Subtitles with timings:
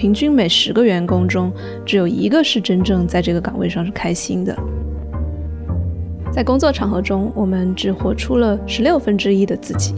[0.00, 1.52] 平均每十个员工中
[1.84, 4.56] 只有一个是真正在这个岗位上是开心的。
[6.32, 9.94] 在工作场合中，我们只活出了十六分之一的自己。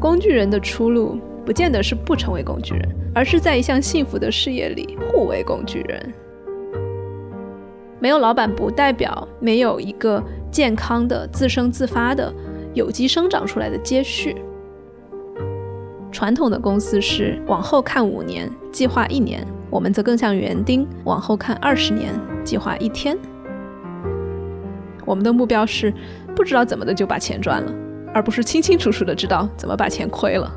[0.00, 1.16] 工具人的出路
[1.46, 6.12] 不见得是不成为工具人，而是在一项幸福的事业里互为工具人。
[8.00, 10.20] 没有老板，不代表没有一个
[10.50, 12.34] 健康的、自生自发的、
[12.72, 14.34] 有机生长出来的接续。
[16.14, 22.14] 传统的公司是往后看五年，计划一年；我们则更像园丁，往后看二十年，
[22.44, 23.18] 计划一天。
[25.04, 25.92] 我们的目标是
[26.36, 27.74] 不知道怎么的就把钱赚了，
[28.14, 30.48] 而不是清清楚楚的知道怎么把钱亏了。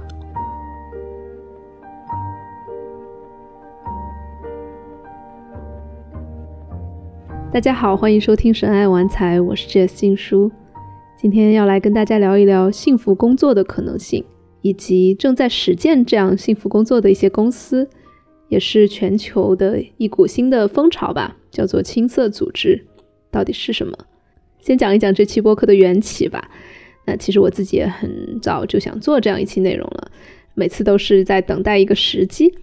[7.52, 10.52] 大家好，欢迎收听《神爱玩财》，我是 Jess 静书。
[11.20, 14.24] 今天要来跟大家聊一聊幸福工作的可能性，
[14.68, 17.90] 以及正在实践这样幸福工作的一些公司，
[18.50, 22.86] 也是全球的一股新的风潮吧，叫做青色组织，
[23.32, 23.98] 到底是什么？
[24.60, 26.52] 先讲一讲这期播客的缘起吧。
[27.06, 30.12] 那其实我自己也很早就想做这样一期内容了，
[30.54, 32.54] 每次都是在等待一个时机。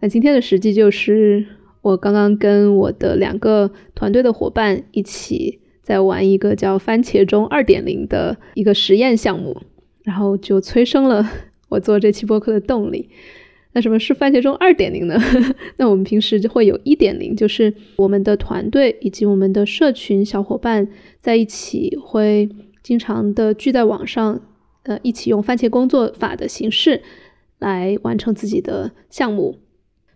[0.00, 1.46] 那今天的时机就是
[1.80, 9.62] 我刚刚跟我的两个团队的伙伴一起在玩一个叫“番茄钟二点零”的一个实验项目，
[10.10, 11.24] 然后就催生了
[11.70, 13.08] 我做这期播客的动力。
[13.72, 15.16] 那什么是番茄钟二点零呢？
[15.78, 20.88] 那我们平时就会有一点零，就是我们的团队以及我们的社群小伙伴
[21.20, 22.48] 在一起会
[22.82, 24.40] 经常的聚在网上，
[24.82, 27.00] 呃，一起用番茄工作法的形式
[27.60, 29.60] 来完成自己的项目。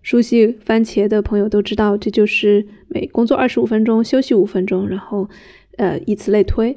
[0.02, 5.28] 熟悉番茄的朋友都知道，这就是每工作二十五分钟休息五分钟，然后
[5.76, 6.76] 呃以此类推。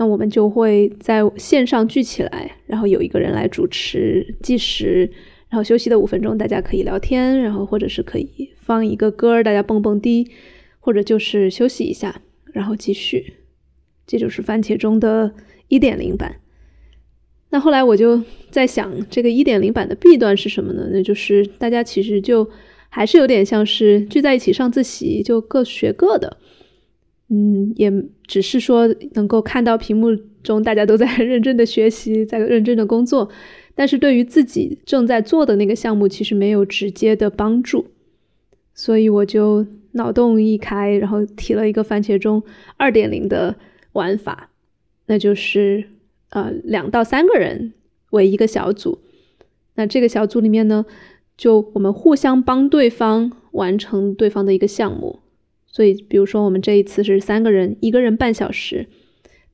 [0.00, 5.10] 那我们就会在线上聚起来，然后有一个人来主持计时。
[5.50, 10.30] 然后休息的五分钟，大家可以聊天，然后或者是可以放一个歌，大家蹦蹦迪，
[10.78, 13.34] 或者就是休息一下，然后继续。
[14.06, 15.34] 这就是番茄钟的
[15.66, 16.36] 一点零版。
[17.50, 20.88] 那后来我就在想，这个一点零版的弊端是什么呢？
[20.92, 22.48] 那就是大家其实就
[22.88, 26.36] 还是有点像是聚在一起上自习，就各学各的。
[27.30, 27.90] 嗯，也
[28.26, 30.08] 只是说能够看到屏幕
[30.42, 33.30] 中大家都在 认真的学习，在认真的工作。
[33.76, 37.86] 但是对于自己正在做的那个项目，其实没有直接的帮助，
[38.74, 42.42] 所以我就脑洞一开，然后提了一个番茄钟
[42.76, 43.54] 二点零的
[43.92, 44.50] 玩法，
[45.06, 45.84] 那就是
[46.30, 47.72] 呃两到三个人
[48.10, 48.98] 为一个小组，
[49.76, 50.84] 那这个小组里面呢，
[51.36, 55.20] 就我们互相帮对方完成对方的一个项目，
[55.80, 58.86] 所以比如说我们这一次是三个人，一个人半小时，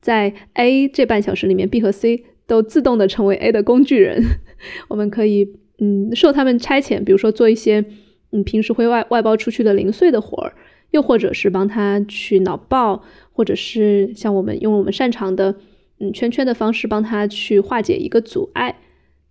[0.01, 2.25] 在 A 这半小时里面，B 和 C。
[2.45, 4.21] 都自动的成为 A 的工具人，
[4.89, 7.83] 我们可以嗯受他们差遣，比如说做一些
[8.31, 10.53] 嗯平时会外外包出去的零碎的活儿，
[10.91, 15.55] 又或者是帮他去脑爆，或者是像我们用我们擅长的
[15.99, 18.77] 嗯圈圈的方式帮他去化解一个阻碍，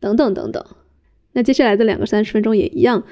[0.00, 0.64] 等等等等。
[1.32, 3.04] 那接下来的两个三十分钟也一样，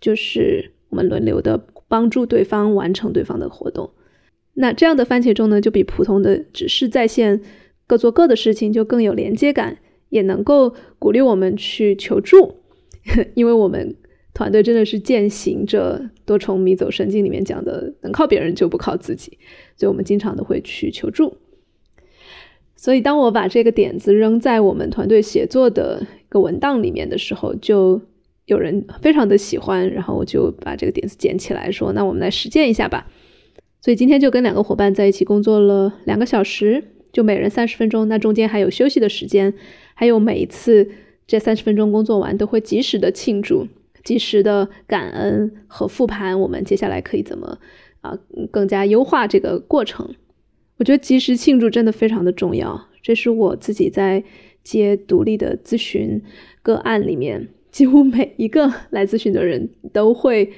[0.00, 3.90] 就是我们轮流的帮助对方完成对方的活动。
[4.54, 7.42] 那这样的番茄钟呢，就比普通的只是在线。
[7.84, 9.76] 各做各的事情就更有连接感，
[10.08, 12.54] 也能够鼓励我们去求助，
[13.34, 13.94] 因为我们
[14.32, 19.36] 团队真的是践行着多重迷走神经里面讲的，能靠别人就不靠自己，
[19.76, 21.36] 所以我们经常都会去求助。
[22.74, 28.00] 所以当我把这个点子扔在我们团队协作的一个文档里面的时候，就
[28.52, 33.08] 有人非常的喜欢，然后我就把这个点子捡起来说：“那我们来实践一下吧。”
[33.80, 36.84] 所以今天就跟两个伙伴在一起工作了两个小时。
[37.12, 39.52] 就每人三十分钟，那中间还有休息的时间，
[39.92, 40.88] 还有每一次
[41.26, 43.68] 这三十分钟工作完都会及时的庆祝、
[44.02, 47.58] 及时的感恩和复盘，我们接下来可以怎么
[48.00, 48.18] 啊
[48.50, 50.14] 更加优化这个过程？
[50.78, 54.24] 我觉得及时庆祝真的非常的重要，这是我自己在
[54.64, 56.22] 接独立的咨询
[56.62, 60.52] 个案里面，几乎每一个来咨询的人都会，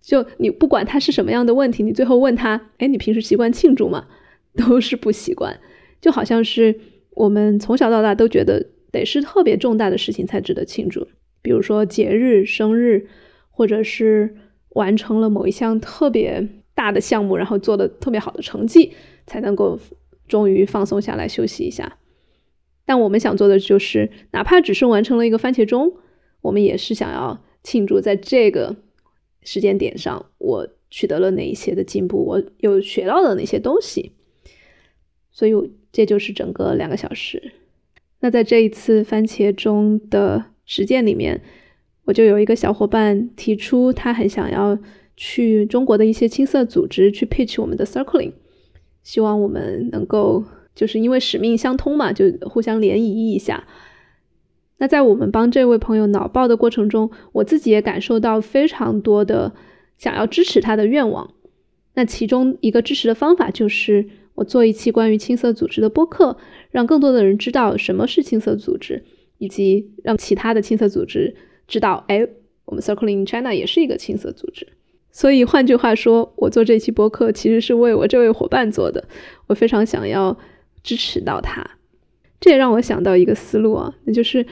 [0.00, 4.06] 就你不管他是什么样的问题，你最后问他，哎，你平时习惯庆祝吗？
[4.54, 5.60] 都是不习惯。
[6.00, 6.80] 就好像是
[7.10, 11.06] 我们从小到大都觉得得是特别重大的事情才值得庆祝，
[11.42, 13.06] 比如说节日、生日，
[13.50, 14.36] 或者是
[14.70, 18.92] 完成了某一项特别大的项目，然后做的特别好的成绩，
[19.26, 19.78] 才能够
[20.26, 21.98] 终于放松下来休息一下。
[22.86, 25.92] 但我们想做的就是，哪怕只是完成了一个番茄钟，
[26.42, 28.76] 我们也是想要庆祝在这个
[29.42, 34.12] 时间点上，我取得了哪一些的进步，我有学到的哪些东西。
[35.30, 35.52] 所以。
[35.92, 37.50] 这就是整个两个小时。
[38.20, 41.42] 那在这一次番茄钟的实践里面，
[42.04, 44.78] 我就有一个小伙伴提出，他很想要
[45.16, 48.30] 去中国的一些青色组织去 pitch 我们的 circling，
[49.02, 50.44] 希望我们能够
[50.76, 53.66] 就是因为使命相通嘛，就互相联谊一下。
[54.80, 59.52] 那在我们帮这位朋友脑爆的过程中，我自己也感受到非常多的
[59.98, 61.34] 想要支持他的愿望。
[61.94, 66.38] 那其中一个支持的方法就是我做一期关于青色组织的播客，
[66.70, 69.04] 让更多的人知道什么是青色组织，
[69.36, 71.36] 以及让其他的青色组织
[71.68, 72.26] 知道，哎，
[72.64, 74.66] 我们 Circling China 也是一个青色组织。
[75.12, 79.04] 所以换句话说，我做这期播客其实是为我这位伙伴做的，
[79.48, 80.38] 我非常想要
[80.82, 81.68] 支持到他。
[82.38, 84.46] 这也让我想到一个思路啊，那就是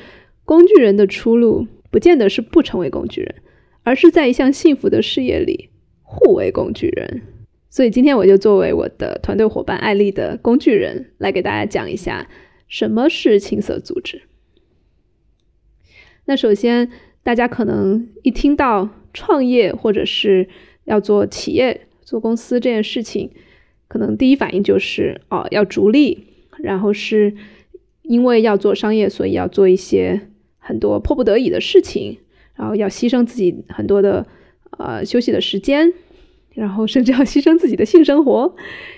[0.48, 3.34] 工具人的出路不见得是不成为工具人，
[3.82, 5.68] 而是在一项幸福的事业里
[6.00, 7.20] 互为工具人。
[7.68, 12.26] 所以今天我就作为我的团队伙伴艾丽的工具人，来给大家讲一下
[12.66, 14.22] 什么是青色组织。
[16.24, 16.90] 那首先，
[17.22, 20.48] 大家可能一听到创业或者是
[20.84, 23.32] 要做企业、做公司这件事情，
[23.86, 26.24] 可能第一反应就是哦，要逐利，
[26.62, 27.34] 然后是
[28.00, 30.27] 因为要做商业，所以要做一些
[30.68, 32.18] 很多迫不得已的事情，
[32.54, 34.26] 然后要牺牲自己很多的
[34.78, 35.90] 呃休息的时间。
[36.54, 38.56] 然后甚至要牺牲自己的性生活，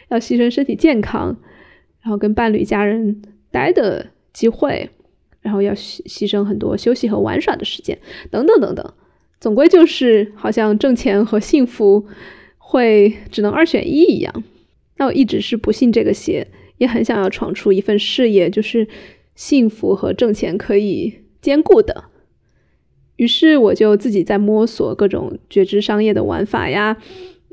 [0.08, 1.36] 要牺牲身体健康，
[2.00, 3.20] 然后跟伴侣、家人
[3.50, 4.88] 待的机会，
[5.42, 7.98] 然后要牺牺牲很多休息和玩耍的时间，
[8.30, 8.94] 等等等等。
[9.40, 12.06] 总归就是好像挣钱和幸福
[12.56, 14.42] 会只能二选一一样。
[14.96, 16.46] 那我一直是不信这个邪，
[16.78, 18.88] 也很想要闯出一份事业，就是
[19.34, 22.04] 幸福和挣钱可以兼顾的。
[23.16, 26.96] 于是我就自己在摸索各种觉知商业的玩法呀。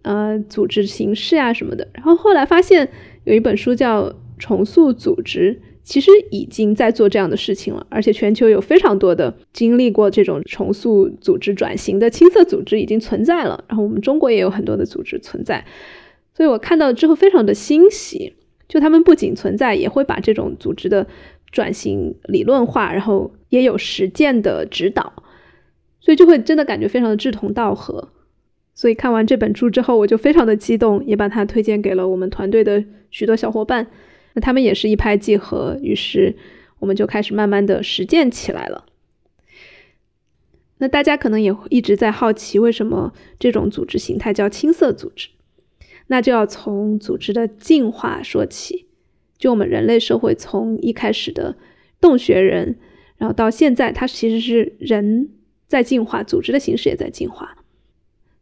[0.04, 2.88] 呃，组织形式啊什么的，然后后来发现
[3.26, 4.04] 有一本书叫
[4.38, 5.54] 《重塑组织》，
[5.84, 15.66] 其实已经在做这样的事情了，而且全球有非常多的经历过这种重塑组织转型的青色组织已经存在了，然后我们中国也有很多的组织存在，
[16.34, 18.34] 所以我看到之后非常的欣喜，
[18.70, 21.06] 就他们不仅存在，也会把这种组织的
[21.52, 25.14] 转型理论化，然后也有实践的指导，
[26.00, 28.10] 所以就会真的感觉非常的志同道合。
[28.74, 33.88] 所以看完这本书之后，我就非常的激动，也把它推荐给了我们团队的许多小伙伴。
[34.34, 36.36] 那他们也是一拍即合，于是
[36.80, 38.86] 我们就开始慢慢的实践起来了。
[40.78, 45.30] 那大家可能也一直在好奇，为什么这种组织形态叫青色组织？
[46.08, 48.87] 那就要从组织的进化说起。
[49.38, 51.56] 就我们人类社会从一开始的
[52.02, 52.78] 洞穴人，
[53.18, 55.30] 然后到现在，它其实是人
[55.68, 57.58] 在进化，组织的形式也在进化。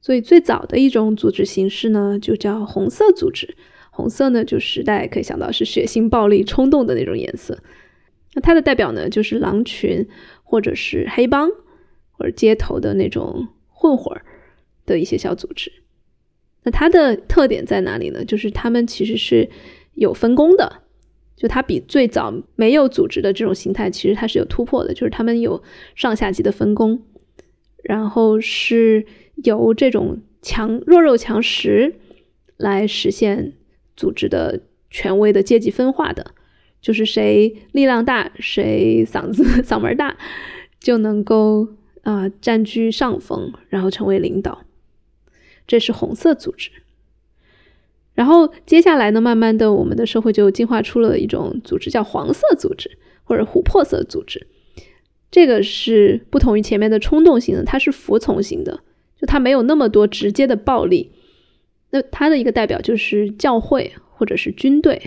[0.02, 3.56] 所以最早的一种组织形式呢，就叫红色组织。
[3.90, 7.58] 红色呢，就是大家可以想到是血腥、暴力、冲动的那种颜色。
[8.34, 10.08] 那它的代表呢，就是狼群，
[10.44, 11.50] 或者是黑帮，
[12.12, 14.24] 或者街头的那种混混儿
[14.86, 15.72] 的一些小组织。
[16.64, 18.26] 那它的特点在哪里呢？
[18.26, 19.50] 就是他们其实是
[19.94, 20.84] 有分工的。
[21.36, 24.94] 就它比最早没有组织的这种形态，其实它是有突破的。
[24.94, 25.62] 就是他们有
[25.96, 27.02] 上下级的分工，
[27.84, 29.06] 然后是。
[29.44, 31.96] 由这种强弱肉强食
[32.56, 33.52] 来实现
[33.98, 36.32] 组织的权威的阶级分化的，
[36.80, 40.16] 就是谁力量大，谁嗓子 嗓门大，
[40.80, 41.68] 就能够
[42.04, 44.64] 啊占据上风，然后成为领导。
[45.68, 46.72] 这是红色组织。
[48.16, 52.90] 然后接下来呢，慢慢的，我们的社会就进化出了一种组织，叫黄色组织
[53.24, 54.48] 或者琥珀色组织。
[55.30, 58.80] 这个是不同于前面的冲动型的，它是服从型的。
[59.20, 61.12] 就它没有那么多直接的暴力，
[61.92, 65.02] 那它的一个代表就是教会或者是军队。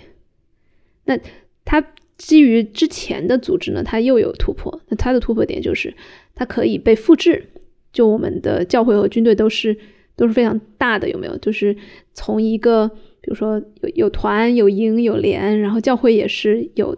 [1.04, 1.18] 那
[1.64, 1.82] 它
[2.16, 4.80] 基于之前的组织呢，它又有突破。
[4.88, 5.94] 那它的突破点就是
[6.34, 7.46] 它可以被复制。
[7.92, 9.76] 就我们的教会和军队都是
[10.18, 11.38] 都是非常大的，有没有？
[11.38, 11.74] 就是
[12.12, 12.86] 从一个
[13.22, 16.94] 比如说有有团有营有连，然后教会也是有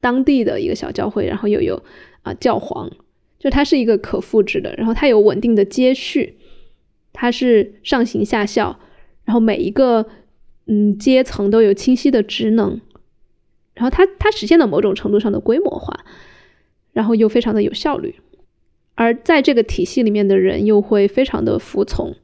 [0.00, 1.82] 当地的一个小教会，然后又有
[2.22, 2.90] 啊教皇，
[3.38, 6.36] 就它是一个可复制的，然后它有稳定的接续。
[7.16, 8.76] 它是上行下效，
[9.24, 10.04] 然后每一个
[10.66, 12.80] 嗯阶层都有清晰的职能，
[13.74, 16.04] 然后它它实现了某种程度上的规模化，
[16.92, 18.16] 然后又非常的有效率，
[18.96, 22.16] 而在这个体系里面的人又会非常的服从，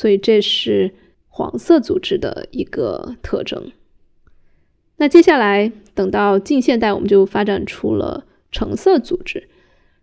[0.00, 0.92] 所以这是
[1.28, 3.70] 黄色组织的一个特征。
[4.96, 9.50] 那接下来等到近现代，我们就发展出了橙色组织，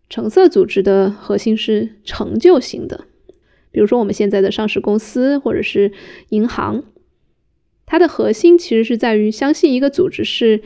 [0.08, 3.06] 橙色组织的核心是成就型的。
[3.72, 5.92] 比如说，我们现在的上市公司或者是
[6.30, 6.84] 银行，
[7.88, 10.62] 它的核心其实是在于相信一个组织是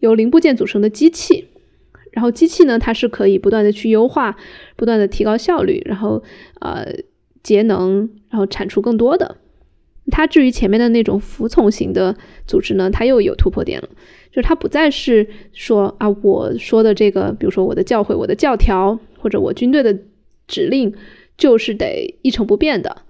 [0.00, 1.44] 由零部件组成的机器，
[2.10, 4.36] 然后机器呢，它是可以不断的去优化，
[4.74, 6.24] 不断的提高效率，然后
[6.60, 6.92] 呃
[7.48, 9.38] 节能，然后产出更多的。
[10.10, 12.14] 它至于前面的那种服从型的
[12.46, 13.88] 组织呢，它又有突破点了，
[14.30, 19.98] 就是它不再是说啊我说的这个，比如说我的教诲、我的教条或者我军队的
[20.46, 20.94] 指令
[21.38, 23.02] 就是得一成不变的。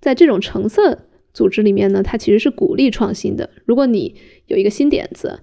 [0.00, 3.50] 在这种橙色组织里面呢，它其实是鼓励创新的。
[3.64, 5.38] 如果你有一个新点子，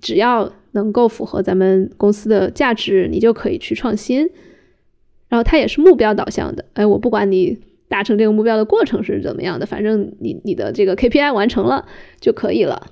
[0.00, 4.30] 只要能够符合咱们公司的价值，你就可以去创新。
[5.34, 11.88] 然后它也是目标导向的，哎，我不管你达成这个目标的过程是怎么样的，反正你你的这个 KPI 完成了
[12.20, 12.86] 就可以了。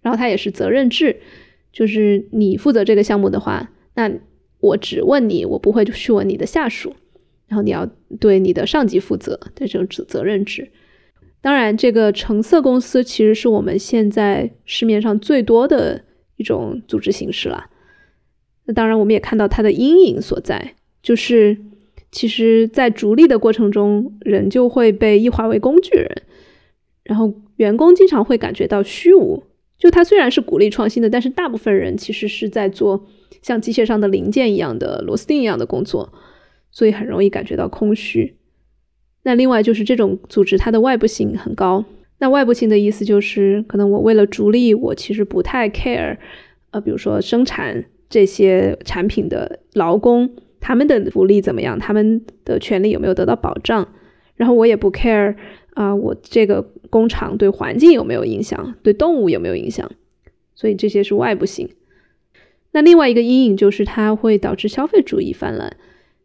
[0.00, 1.20] 然后它也是责任制，
[1.70, 4.10] 就是你负责这个项目的话，那
[4.60, 6.94] 我只问你，我不会去问你的下属。
[7.48, 7.86] 然后你要
[8.18, 10.70] 对你的上级负责，这种责责任制。
[11.42, 16.02] 当然，这个橙色公司其实是我们现在市面上最多的
[16.36, 17.66] 一种组织形式了。
[18.64, 21.58] 那当然，我们也看到它的阴影所在，就是
[22.10, 26.22] 其实，在逐利的过程中，人就会被异化为工具人，
[27.04, 29.42] 然后员工经常会感觉到虚无。
[29.78, 33.06] 就他虽然是鼓励创新的，但是大部分人其实是在做
[33.42, 36.12] 像机械上的零件一样的螺丝钉一样的工作。
[36.74, 38.34] 所以很容易感觉到空虚。
[39.24, 41.84] 那另外就是这种组织，它的外部性很高。
[42.18, 46.16] 那外部性的意思就是，可能我为了逐利，我其实不太 care，
[46.70, 50.30] 呃，比如说生产这些产品的劳工，
[50.62, 53.86] 他们的福利怎么样，他们的权利有没有得到保障。
[54.36, 55.36] 然后我也不 care
[55.74, 59.90] 啊，我这个工厂对环境有没有影响，对动物有没有影响。
[60.54, 61.68] 所以这些是外部性。
[62.70, 65.76] 那另外一个阴影就是，它会导致消费主义泛滥。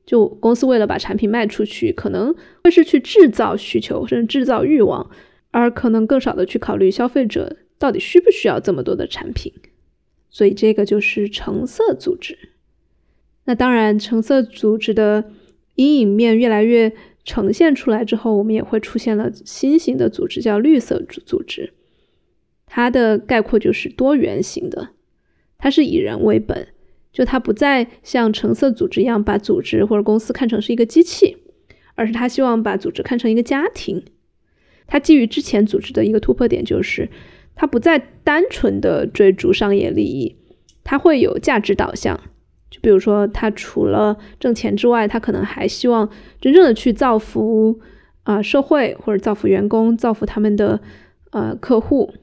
[0.05, 5.09] 就公司为了把产品卖出去，可能会是去制造需求，甚至制造欲望，
[5.51, 9.51] 而可能更少的去考虑消费者到底需不需要这么多的产品。
[10.29, 12.37] 所以这个就是橙色组织。
[13.47, 15.31] 那当然，橙色组织的
[15.75, 16.91] 阴影面越来越
[17.23, 21.73] 呈现出来之后，我们也会出现了新型的组织，叫绿色组组织。
[22.65, 24.89] 它的概括就是多元型的，
[25.57, 26.67] 它是以人为本。
[27.13, 31.37] 就它不再像橙色组织一样把组织或者公司看成是一个机器，
[31.95, 34.03] 而是他希望把组织看成一个家庭。
[34.85, 37.09] 它基于之前组织的一个突破点，就是
[37.55, 40.35] 它不再单纯的追逐商业利益，
[40.83, 42.19] 它会有价值导向。
[42.69, 46.09] 就比如说，他除了挣钱之外，他可能还希望
[46.41, 47.79] 真正的去造福
[48.23, 50.79] 啊社会，或者造福员工，造福他们的
[51.31, 52.13] 呃客户，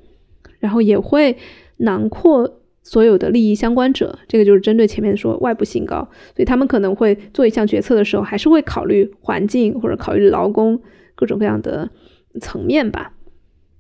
[0.59, 1.37] 然后也会
[1.79, 2.61] 囊括。
[2.87, 10.79] 所有的利益相关者，这个就是针对前面说外部性高，所以他们可能会做一项决策的时候，还是会考虑环境或者考虑劳工
[11.15, 11.89] 各种各样的
[12.43, 13.15] 层面吧。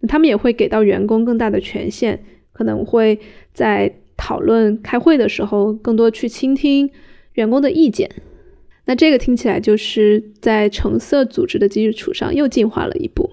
[0.08, 3.20] 他们也会给到员工更大的权限，可能会
[3.52, 6.90] 在讨论开会的时候更多去倾听
[7.34, 8.10] 员工的意见。
[8.86, 13.30] 那这个听起来就是在橙色组织的基础上又进化了一步。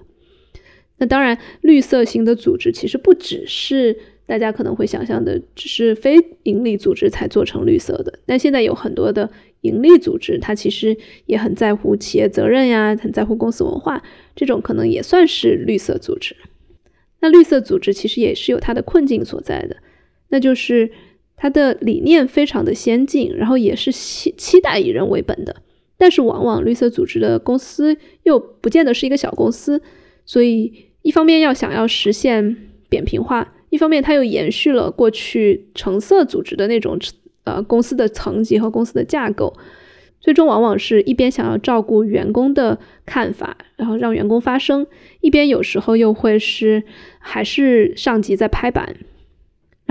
[0.98, 3.98] 那当然，绿色型的组织其实不只是。
[4.24, 9.28] 大家可能会想象的只是非盈利组织才做成绿色的，但现在有很多的
[9.62, 10.96] 盈利组织，它其实
[11.26, 14.00] 也很在乎企业责任呀，很在乎公司文化，
[14.36, 16.36] 这种可能也算是绿色组织。
[17.20, 19.76] 那绿色组织其实也是有它的困境所在的，
[20.32, 20.90] 那就是
[21.36, 25.54] 它的理念非常的先进，然后也是期期待以人为本的，
[25.98, 29.82] 但是往往绿色组织的公司又不见得是一个小公司，
[30.24, 32.56] 所以一方面要想要实现
[32.88, 33.54] 扁平化。
[33.68, 36.98] 一方面，它又延续了过去橙色组织的那种
[37.44, 39.54] 呃公司的层级和公司的架构，
[40.20, 44.86] 最终往往是一边想要照顾员工的看法，然后让员工发声，
[45.20, 46.82] 一边有时候又会是
[47.18, 48.96] 还是上级在拍板。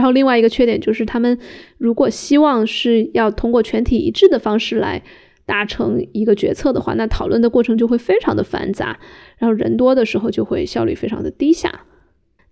[0.01, 1.38] 然后另外一个缺点就是，他们
[1.77, 5.03] 如果希望是要通过全体一致的方式来
[5.46, 9.00] 达成一个决策的话，那讨论的过程就会非常的繁杂，
[9.38, 11.81] 然后人多的时候就会效率非常的低下。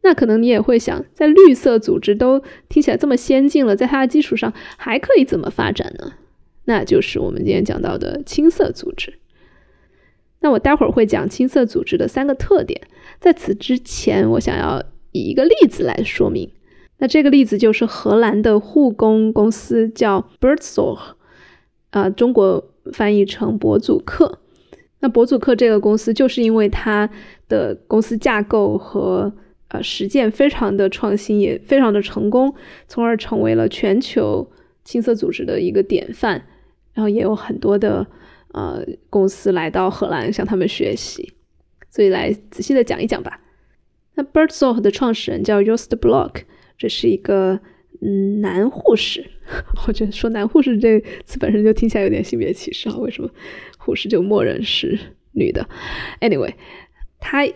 [0.03, 2.39] 那可能你也会想，在绿色组织都
[2.69, 6.13] 听起来这么先进了，在它的基础上还可以怎么发展呢？
[6.65, 9.15] 那就是我们今天讲到的青色组织。
[10.41, 12.79] 那我待会儿会讲青色组织的三个特点，
[13.19, 16.51] 在此之前，我想要以一个例子来说明。
[16.99, 20.99] 那这个例子就是荷兰的护工公司叫 Birdzorg，
[21.89, 24.39] 啊，中国翻译成博祖克。
[24.99, 27.09] 那博祖克这个公司就是因为它
[27.47, 29.33] 的公司架构和
[29.69, 32.53] 呃，实践非常的创新，也非常的成功，
[32.87, 34.51] 从而成为了全球
[34.83, 36.43] 青色组织的一个典范。
[36.93, 38.05] 然后也有很多的
[38.51, 41.31] 呃公司来到荷兰向他们学习，
[41.89, 43.39] 所以来仔细的讲一讲吧。
[44.15, 46.41] 那 b i r d s o r g 的创始人叫 Joost Block
[46.79, 47.59] 这是一个
[48.01, 49.23] 嗯男护士。
[49.87, 53.29] 我觉得说男护士这词本身就听起来有点性别歧视啊，为什么
[53.77, 54.97] 护士就默认是
[55.33, 55.67] 女的
[56.21, 56.53] ？Anyway，
[57.19, 57.47] 他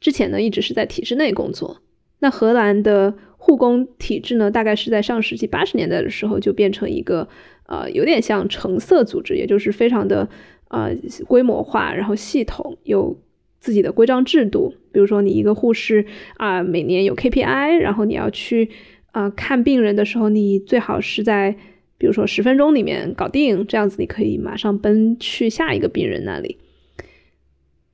[0.00, 1.82] 之前呢一直是在体制内工作。
[2.20, 7.28] 那荷兰的护工体制呢，大概是在上世纪八十年代的时候就变成一个
[7.66, 10.28] 呃有点像橙色组织，也就是非常的
[10.68, 10.94] 呃
[11.26, 13.18] 规模化，然后系统有
[13.60, 14.74] 自己的规章制度。
[14.90, 16.04] 比如说你一个护士
[16.38, 18.70] 啊，每年有 KPI，然后你要去
[19.12, 21.54] 啊看病人的时候，你最好是在
[21.98, 26.56] 比如说十分钟里面搞定，这样子你可以马上奔去下一个病人那里。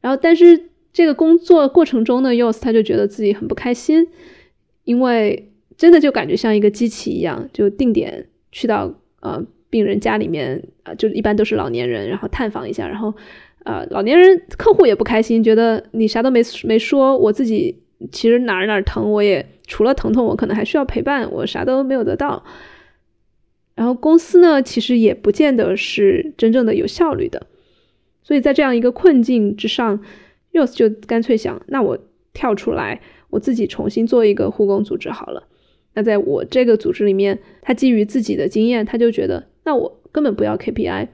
[0.01, 0.71] 然后但是。
[0.97, 4.09] 这个工作过程中呢，Yos 他就觉得自己很不开心，
[4.85, 13.15] 因为真的就感觉像一个机器一样，就定点去到呃病人家里面，呃就一般都是老年人，然后探访一下，然后
[13.67, 22.45] 呃老年人客户也不开心，觉得你啥都没没说，我自己其实哪儿哪儿疼，我也除了疼痛，我可能还需要陪伴，我啥都没有得到。
[23.75, 27.47] 然后公司呢，其实也不见得是真正的有效率的，
[28.23, 30.01] 所以在这样一个困境之上。
[30.53, 31.99] ，Rose 就干脆想，那我
[32.33, 35.47] 跳出来，我自己重新做一个护工组织好了。
[35.93, 41.09] 那在我这个组织里面，他基于自己的经验，他就觉得，那我根本不要 KPI，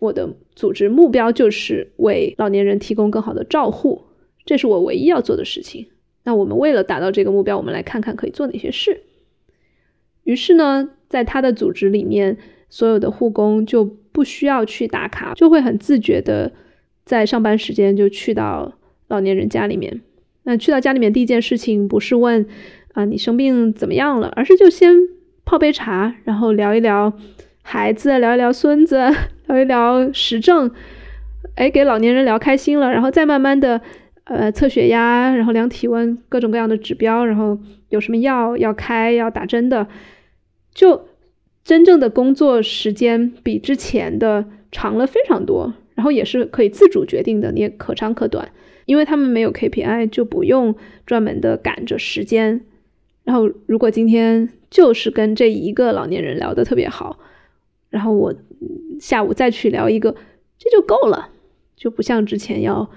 [0.00, 4.04] 我的组织目标就是为老年人提供更好的照护，
[4.44, 5.88] 这是我唯一要做的事情。
[6.24, 9.02] 那我们为了达到这个目标，我们来看看可以做哪些事。
[10.24, 12.36] 于是呢，在他的组织里面，
[12.68, 16.52] 所有的护工就不需要去打卡，就会很自觉的
[17.04, 18.78] 在上班时间就去到。
[19.08, 20.02] 老年人家里面，
[20.42, 22.44] 那去到家里面第一件事情不是问
[22.92, 24.92] 啊你生病怎么样了，而是就先
[25.44, 27.12] 泡杯茶，然后聊一聊
[27.68, 28.96] 孩子，聊一聊孙子，
[29.48, 30.70] 聊一聊时政，
[31.56, 33.80] 哎，给老年人聊开心了，然后再慢慢的
[34.22, 37.58] 呃测血压，然后量体温，各种各样的指标，然后
[37.88, 39.88] 有什么药要开要打针的，
[40.72, 41.08] 就
[41.64, 48.48] 真正的工作时间比之前的长了非常多，然后也是可以自主决定的，你也可长可短。
[48.84, 52.60] 因为他们没有 KPI，就不用专门的赶着时间。
[53.24, 57.18] 然后，如果今天就是跟这一个老年人聊得特别好，
[57.90, 58.34] 然后我
[59.00, 60.14] 下午再去聊一个，
[60.58, 61.30] 这就够了，
[61.76, 62.90] 就不像之前要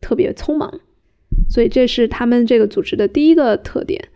[0.00, 0.80] 特别匆忙。
[1.48, 4.08] 所以，这是他们这个组织的第一个特点。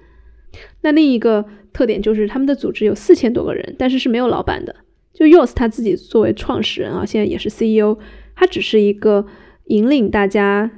[0.80, 4.74] 那另一个特点就是他们的组织有四千多个人，但是是没有老板的。
[5.12, 7.98] 就 Yours 他自己作为创始人啊，现在也是 CEO，
[8.34, 9.26] 他只是一个
[9.66, 10.70] 引领大家。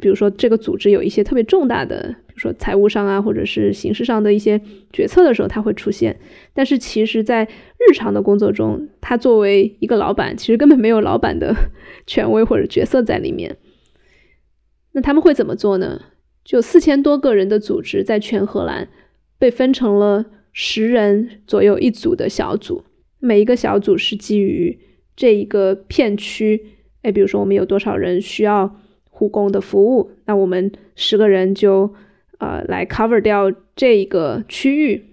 [0.00, 4.60] 比如说，这个组织有一些特别重大的，说财务上啊，或者是形式上的一些
[4.92, 6.20] 决策的时候，他会出现。
[6.52, 11.54] 但是，其实，在日常的工作中，他作为一个老板，其实根本没有老板的
[12.06, 13.56] 权威或者角色在里面。
[14.92, 16.02] 那他们会怎么做呢？
[16.44, 18.88] 就四千多个人的组织，在全荷兰
[19.38, 22.84] 被分成了十人左右一组的小组，
[23.18, 24.78] 每一个小组是基于
[25.16, 26.66] 这一个片区，
[27.02, 28.80] 哎，比如说我们有多少人需要。
[29.16, 31.94] 护工的服务，那我们十个人就
[32.38, 35.04] 呃来 cover 掉这一个区域，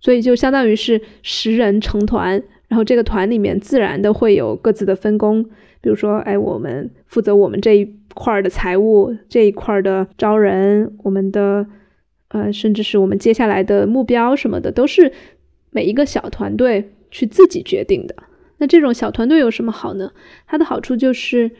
[0.00, 5.42] 所以就相当于是十人成团，然后这个团里面自然的会有各自的分工，
[5.80, 11.66] 比如说，哎，我们负责我们这一块的财务，这一块的招人，我们的
[12.28, 15.12] 呃，甚至是我们接下来的目标什么的，都是
[15.70, 18.14] 每一个小团队去自己决定的。
[18.58, 20.12] 那这种小团队有什么好呢？
[20.46, 21.50] 它的好处就是。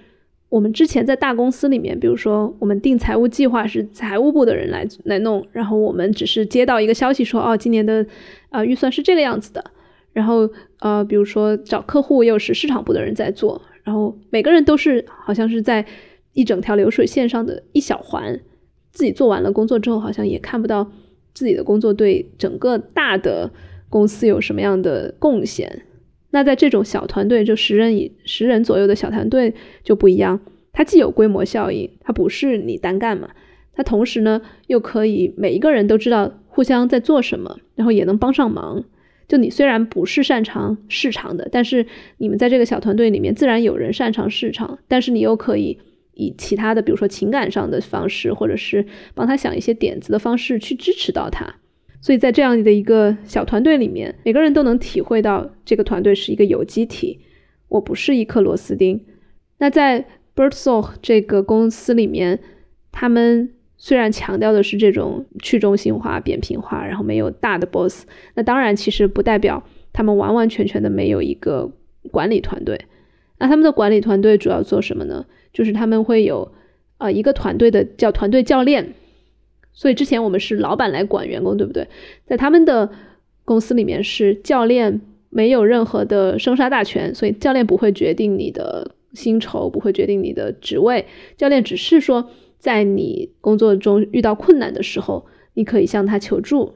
[0.51, 8.05] 我们之前在大公司里面，比如说我们定财务计划是财务部的人来来弄，然后我们只是接到一个消息说，哦，今年的
[8.51, 9.65] 呃预算是这个样子的，
[10.13, 15.87] 然后呃，比如说找客户又是市场部的人在做，然后每个人都是好像是在
[16.33, 18.41] 一整条流水线上的一小环，
[18.91, 20.91] 自己做完了工作之后，好像也看不到
[21.33, 23.49] 自己的工作对整个大的
[23.89, 25.83] 公司有什么样的贡献。
[26.31, 30.41] 那在这种小团队，就十人以十人左右的小团队就不一样，
[30.73, 33.31] 它既有规模效应，它不是你单干嘛，
[33.75, 38.85] 它同时呢又可以每一个人都知道互相在做什么，然后也能帮上忙。
[39.27, 41.87] 就你虽然不是擅长市场的，但是
[42.19, 45.79] 你们在这个小团队里面自然有人擅长市场，但是你又可以
[46.15, 51.55] 以其他的，比如说情感上的方式，或者是帮他想一些点子的方式去支持到他。
[52.01, 57.21] 所以在这样的一个小团队里面，每个人都能体会到这个团队是一个有机体，
[57.69, 59.05] 我不是一颗螺丝钉。
[59.59, 62.41] 那在 Birdsong 这个公司里面，
[62.91, 71.71] 他们虽然强调的是这种去中心化、扁平化，然后没有大的 boss，那当然其实不代表他们完完全全的没有一个
[72.11, 72.81] 管理团队。
[73.39, 75.27] 那他们的管理团队主要做什么呢？
[75.53, 76.51] 就是他们会有
[76.97, 78.95] 呃一个团队的叫团队教练。
[79.73, 81.87] 所以之前我们是老板来管员工，对不对？
[82.27, 82.91] 在他们的
[83.45, 91.07] 公司里面是教练没有任何的生杀大权，所以教练不会决定你的薪酬，不会决定你的职位。
[91.37, 96.75] 教练只是说，在你工作中遇到困难的时候，你可以向他求助。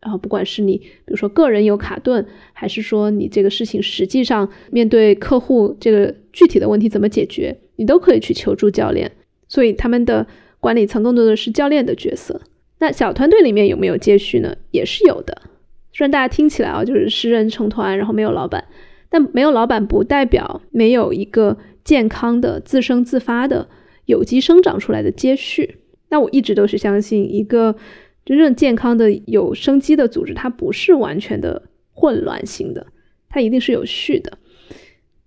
[0.00, 9.10] 然后，不管是你，比如说个人有卡顿，还是说你这个事情实际上面对客户这个具体的问题怎么解决，你都可以去求助教练。
[9.48, 10.24] 所以他们的
[10.66, 12.40] 管理层更多的是教练的角色。
[12.80, 14.56] 那小团队里面有没有接续呢？
[14.72, 15.42] 也是有的。
[15.92, 18.64] 虽然大家听起来啊，就是十人成团，然后没有老板，
[19.08, 23.68] 但没有老板不代表没有一个健康的、自生自发的、
[24.06, 25.76] 有机生长出来的接续。
[26.08, 27.76] 那我一直都是相信一个。
[28.24, 32.84] 真正健康的、有生机的组织，它不是完全的混乱型的，
[33.28, 34.36] 它一定是有序的。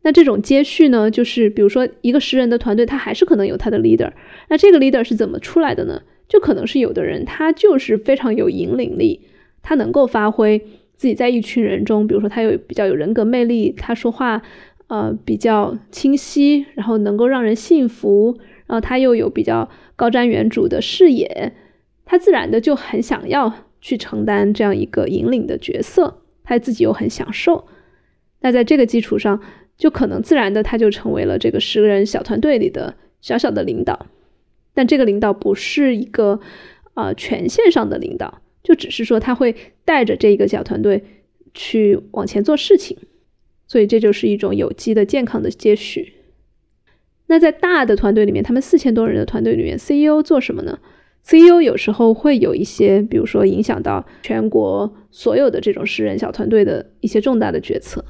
[0.02, 4.12] 那这种接续呢，就是比如说一个十人的团队，他还是可能有他的 leader。
[4.50, 6.02] 那这个 leader 是怎么出来的呢？
[6.28, 9.22] 就可能是有的人他就是非常有引领力，
[9.62, 10.60] 他能够发挥
[10.96, 14.42] 自己在一群人中，比如说他有比较有人格魅力，他说话
[14.88, 21.54] 呃比较清晰，然后能够让人信服，然后他又有比较高瞻远瞩的视野。
[22.06, 27.66] 他自然的就很想要去承担这样一个引领的角色，他自己又很享受。
[28.42, 29.42] 那在这个基础上，
[29.80, 34.06] 就可能自然的他就成为了这个十个人小团队里的小小的领导。
[34.76, 36.40] 但这个领导不是一个
[36.94, 41.04] 呃权限上的领导，就只是说他会带着这一个小团队
[41.54, 42.96] 去往前做事情。
[43.68, 46.14] 所以这就是一种有机的、健康的接续。
[47.28, 50.80] 那在大的团队里面，他们四千多人的团队里面，CEO 做什么呢
[51.24, 58.04] ？CEO 有时候会有一些，比如说影响到全国所有的这种十人小团队的一些重大的决策。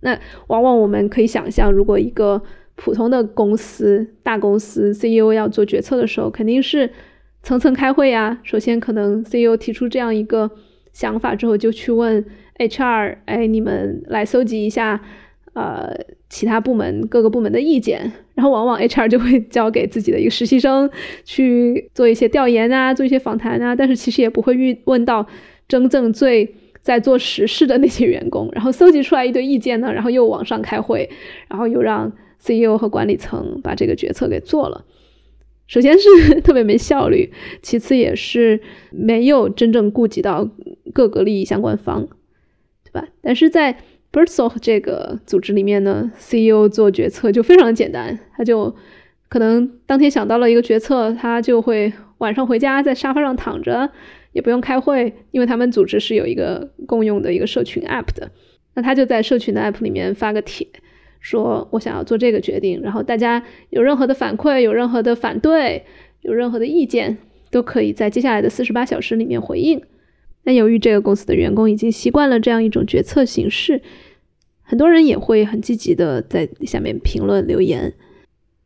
[0.00, 2.42] 那往往我们可以想象，如果一个
[2.74, 6.90] 普通的公司、大公司 CEO 要做决策的时候，肯定是
[7.42, 8.38] 层层开会呀。
[8.42, 10.50] 首先，可能 CEO 提出这样一个
[10.92, 12.24] 想法之后，就去问
[12.58, 15.00] HR，哎，你们来搜集一下。
[15.52, 15.92] 呃，
[16.28, 20.88] 其他部门各个部门的意见，然后往往 HR 就会 交给自己的一个实习生
[21.24, 25.26] 去做一些调研啊，做一些访谈啊，但是其实也不会遇问到
[25.66, 31.08] 真正最在做实事的那些员工，然后搜集出来一堆意见呢，然后又往上开会，
[31.48, 34.84] 然后又让 CEO 和管理层把这个决策给做了。
[35.66, 40.48] 首先是 特别没效率，其次也是没有真正顾及到
[40.92, 42.08] 各个利益相关方，
[42.84, 43.06] 对吧？
[43.22, 43.72] 但是在
[44.10, 48.74] b i r d s o f 这个组织里面呢，CEO 做决策就非常简单，他就
[49.28, 53.88] 可能当天想到了一个决策，他就会晚上回家在沙发上躺着，
[54.32, 58.30] 也不用开会，因为他们组织是有一个共用的一个社群 App 的，
[58.74, 60.66] 那他就在社群的 App 里面发个帖，
[61.20, 65.84] 说我想要做这个决定，然后大家有任何的反馈、有任何的反对、
[66.22, 67.18] 有任何的意见，
[67.50, 69.82] 都可以在接下来的四十八小时里面回应。
[70.44, 73.82] 那由于这个公司的员工已经习惯了这样一种决策形式，
[74.62, 77.92] 很多人也会很积极的在下面评论留言。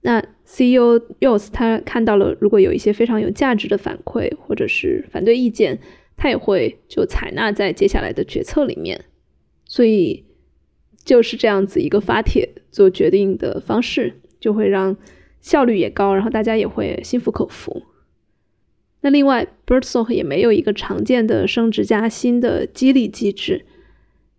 [0.06, 5.80] 那 CEO Yos 他看到了，如果有一些非常有价值的反馈或者是反对意见，
[6.14, 9.06] 他也会就采纳在接下来的决策里面。
[9.64, 10.26] 所以
[11.04, 14.94] 就是这样子一个发帖做决定的方式，就会让
[15.40, 17.82] 效率也高，然后大家也会心服口服。
[19.00, 23.64] 那另外，Birdsoft 也没有一个常见的升职加薪的激励机制，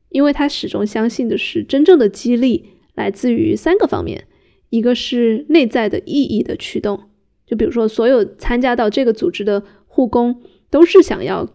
[0.10, 4.26] 因为他始终相信的是，真正的激励来自于三个方面，
[4.70, 7.10] 一个是内在的意义的驱动，
[7.46, 11.48] 就比如说所有参加到这个组织的护工都是想要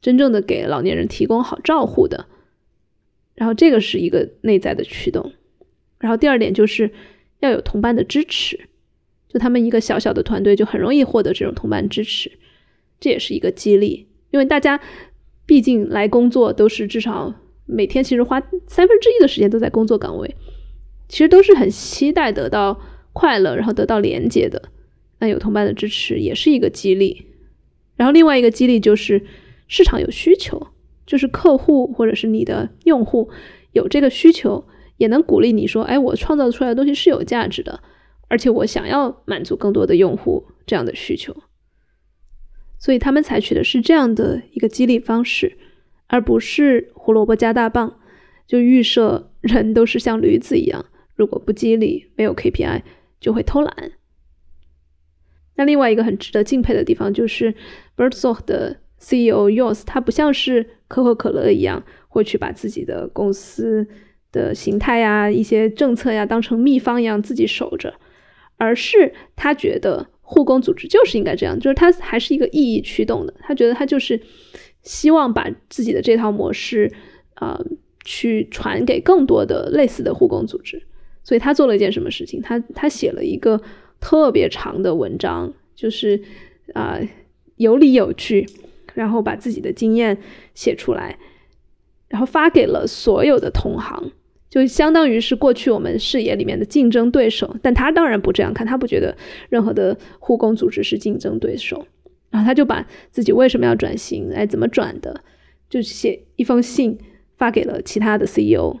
[0.00, 2.26] 真正的给老年人提供好照护的，
[3.34, 5.32] 然后这个是一个内在的驱动，
[5.98, 6.90] 然后第二点就是
[7.40, 8.60] 要有同伴的支持，
[9.28, 12.32] 就他们一个小小的团队就很容易获得这种同伴支持。
[12.98, 14.78] 这也是一个激励，因为大家
[15.46, 17.34] 毕竟来工作都是至少
[17.64, 20.36] 每天其实花三分之一的时间都在工作岗位，
[21.10, 22.80] 其实都是很期待得到
[23.12, 24.70] 快乐，然后得到连接的。
[25.18, 27.26] 那有同伴的支持也是一个激励。
[27.96, 29.26] 然后另外一个激励就是
[29.66, 30.68] 市场有需求，
[31.04, 33.28] 就是客户或者是你的用户
[33.72, 34.64] 有这个需求，
[34.98, 37.82] 也能鼓励你说：“哎，我创造出来的东西是有价值的，
[38.28, 41.36] 而且我想要满足更多的用户这样的需求。”
[42.78, 45.58] 所以他们采取的是这样的一个激励方式，
[46.06, 47.98] 而不是胡萝卜加大棒，
[48.46, 50.86] 就预设人都是像驴子一样，
[51.20, 52.80] 如果不激励，没有 KPI
[53.20, 53.92] 就会偷懒。
[55.56, 57.54] 那另外一个很值得敬佩的地方就是
[57.94, 63.86] Birdsoft 的 CEO Yoss，他不像是可口可乐一样，会去把自己的公司
[64.32, 67.92] 的形态呀、一些政策呀当成秘方一样自己守着，
[68.56, 70.08] 而是他觉得。
[70.32, 73.34] 护工组织就是应该这样，就是它还是一个意义驱动的。
[73.40, 74.20] 他觉得他就是
[74.84, 76.88] 希望把自己的这套模式，
[77.40, 77.60] 呃，
[78.04, 80.80] 去传给更多的类似的护工组织。
[81.30, 82.42] 所以他做了一件什么事情？
[82.42, 83.62] 他他写了一个
[84.00, 86.20] 特别长的文章，就是
[86.74, 86.98] 啊
[87.54, 88.48] 有理有据，
[88.94, 90.18] 然后把自己的经验
[90.56, 91.20] 写出来，
[92.08, 94.10] 然后发给了所有的同行，
[94.48, 97.54] 就相当于是过去我们视野里面的竞争对手。
[97.62, 99.16] 但他当然不这样看，他不觉得
[99.50, 101.86] 任何的护工组织是竞争对手。
[102.30, 105.22] 然后他就把自己为什么要转型，哎，怎么转的，
[105.68, 106.98] 就写一封信
[107.36, 108.80] 发给了其他的 CEO，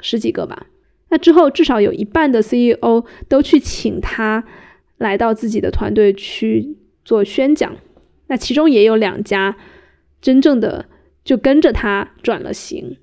[0.00, 0.68] 十几个吧。
[1.12, 4.42] 那之后，至少有一半的 CEO 都去请他
[4.96, 7.76] 来到自己的团队去做宣讲。
[8.28, 9.54] 那其中也有两家
[10.22, 10.86] 真正的
[11.22, 12.96] 就跟着他转了型。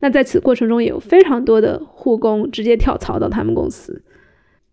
[0.00, 4.02] 那在此过程中，也有非常多的护工直接跳槽到他们公司。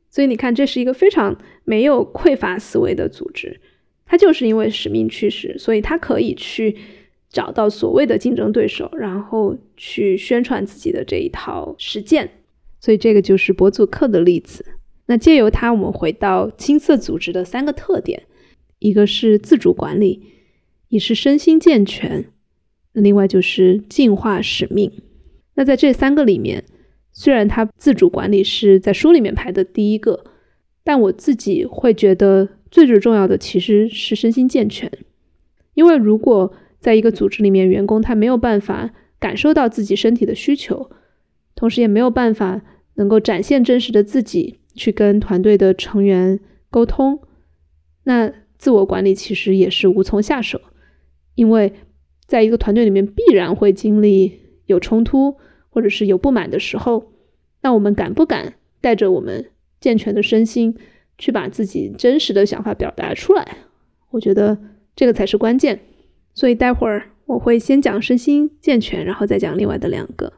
[0.10, 3.62] 所以你看，这是一个非常没有匮乏思维的组织。
[4.06, 6.76] 他就是因为使命驱使，所以他可以去
[7.30, 12.30] 找到所谓的竞争对手，然后去宣传自己的这一套实践。
[12.84, 14.65] 所以这个就是博祖克的例子。
[15.06, 18.24] 那借由它，我们回到青色组织的三个特点：
[18.80, 20.22] 一个是自主管理，
[20.89, 22.26] 一是身心健全，
[22.91, 24.91] 那另外就是进化使命。
[25.54, 26.65] 那在这三个里面，
[27.13, 30.26] 虽然它自主管理是在书里面排的第一个，
[30.84, 34.91] 但我自己会觉得最最重要的其实是身心健全。
[35.76, 40.91] 因为如果在一个组织里面，员工他没有办法感受到自己身体的需求，
[41.56, 42.62] 同时也没有办法。
[42.95, 47.19] 能够展现真实的自己，去跟团队的成员沟通，
[48.03, 50.62] 那自我管理其实也是无从下手，
[51.36, 51.73] 因为
[52.25, 55.38] 在一个团队里面必然会经历有冲突
[55.69, 57.12] 或者是有不满的时候，
[57.62, 60.77] 那我们敢不敢带着我们健全的身心
[61.17, 63.58] 去把自己真实的想法表达出来？
[64.12, 64.58] 我觉得
[64.95, 65.79] 这个才是关键。
[66.34, 70.34] 所以待会儿我会先讲身心健全，然后再讲另外的两个。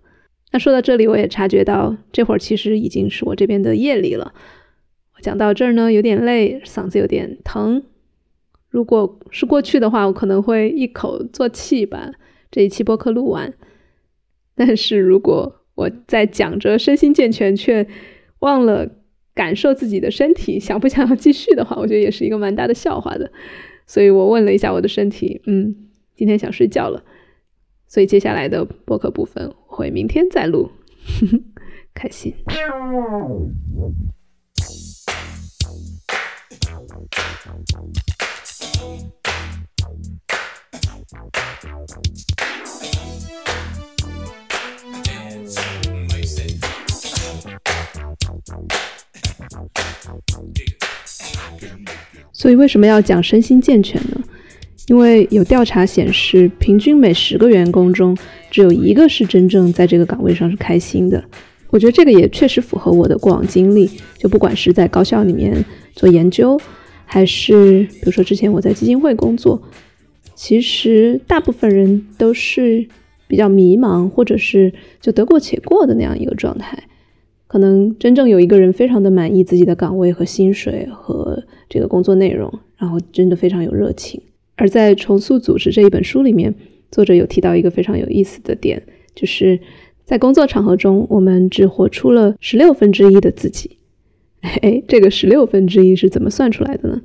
[0.56, 4.34] 那说到这里，我也察觉到这会儿其实已经是我这边的夜里了。
[5.18, 7.84] 我讲到这儿呢，有点累，嗓子有点疼。
[8.70, 12.10] 如果是过去的话，我可能会一口作气把
[12.50, 13.54] 这一期播客录完。
[14.56, 17.86] 但是如果我在讲着身心健全，却
[18.40, 18.90] 忘了
[19.34, 23.30] 感受自己的身体，想不想要继续的话，我觉得也是一个蛮大的笑话的。
[23.86, 25.76] 所以我问了一下我的身体，嗯，
[26.16, 27.04] 今天想睡觉了。
[27.96, 29.78] 所以接下来的播客部分我。
[29.78, 30.70] 会明天再录，
[31.96, 32.36] 开心。
[52.34, 54.15] 所以为什么要讲身心健全呢？
[54.88, 58.16] 因为有调查显示，平均每十个员工中
[58.52, 61.24] 只有一个是真正在这个岗位上是开心的。
[61.72, 63.90] 我觉得这个也确实符合我的过往经历。
[64.18, 66.60] 就不管是在高校里面做研究，
[67.06, 69.62] 还是比如说之前我在基金会工作，
[70.36, 72.88] 其实大部分人都是
[73.28, 74.72] 比较迷茫，或者是
[75.02, 76.84] 就得过且过的那样一个状态。
[77.48, 84.22] 可能真正有一个人非常的满意自己的岗位和薪水和这个工作内容，然后真的非常有热情。
[84.58, 86.56] 而在《重塑组织》这一本书里面，
[86.90, 88.82] 作者有提到一个非常有意思的点，
[89.14, 89.60] 就是
[90.06, 93.78] 在工作场合中，我们只活出了十六分之一的自己。
[94.40, 97.02] 哎，这个十六分之一是怎么算出来的呢？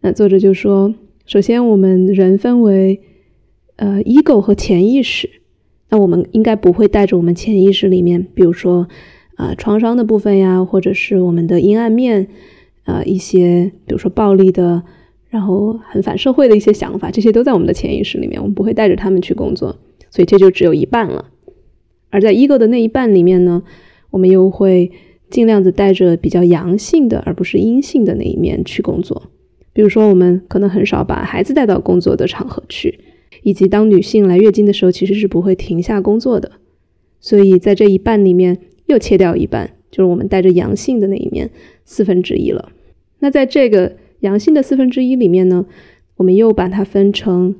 [0.00, 0.94] 那作者就说，
[1.26, 3.00] 首先我们人分为
[3.76, 5.28] 呃 ego 和潜意识，
[5.90, 8.88] 那我们应该不会带着我们潜意识里面，比如说
[9.34, 12.28] 啊创伤的部分呀，或者是我们的阴暗面
[12.84, 14.82] 啊一些，比如说暴力的。
[15.28, 19.76] 然后很反社会的一些想法，这些都在我们的潜意识里面，我们不会带着他们去工作，
[20.08, 21.26] 所以这就只有一半了。
[22.10, 23.62] 而在 ego 的那一半里面呢，
[24.10, 24.90] 我们又会
[25.28, 29.30] 尽量的带着比较阳性的，而不是阴性的那一面去工作。
[29.72, 33.00] 比如说，我们可能很少把孩子带到工作的场合去，
[33.42, 36.52] 以及当女性来月经的时候，其实是不会停下工作的。
[37.20, 41.50] 所以在这一半里面又切掉一半，就是我们带着阳性的那一面
[41.84, 42.70] 四分之一了。
[43.18, 43.96] 那在这个。
[44.20, 45.66] 阳性的四分之一里面呢，
[46.16, 47.54] 我们又把它分成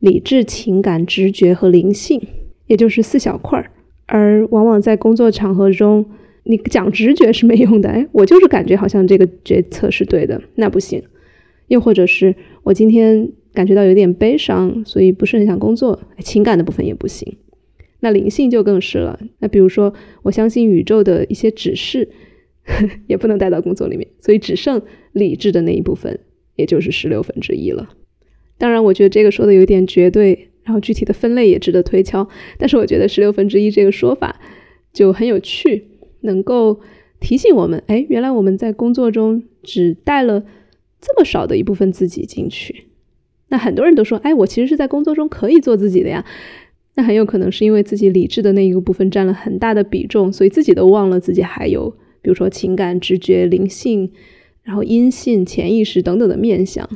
[0.00, 2.20] 理智、情感、直觉和灵性，
[2.66, 3.70] 也就是四小块儿。
[4.06, 6.04] 而往往在工作场合中，
[6.44, 7.88] 你讲直觉是没用的。
[7.88, 11.02] 哎，我就是感觉好像这个决策是对的，那不行。
[11.68, 17.36] 又或者是我今天感觉到有点悲伤，所以不是很想工作，情感的部分也不行。
[18.00, 19.20] 那灵性就更是了。
[19.38, 22.08] 那比如说，我相信宇宙的一些指示。
[23.06, 24.80] 也不能带到工作里面，所以只剩
[25.12, 26.20] 理智的那一部分，
[26.56, 27.90] 也就是十六分之一了。
[28.58, 32.28] 当然，我觉得这个说的有点绝对，然后具体的分类也值得推敲。
[32.58, 34.40] 但是我觉得十六分之一这个说法
[34.92, 35.84] 就很有趣，
[36.20, 36.80] 能够
[37.20, 40.44] 提醒我们：哎，原来我们在工作中只带了
[41.00, 42.84] 这么少的一部分自己进去。
[43.48, 46.24] 那很多人都说：哎，我其实是在工作中可以做自己的呀。
[46.94, 54.12] 那很有可能是因为自己理智的那一个部分占了很大的比重，所以自己都忘了自己还有，比如说情感、直觉、灵性，
[54.62, 56.88] 然后阴性、潜意识等等的面相。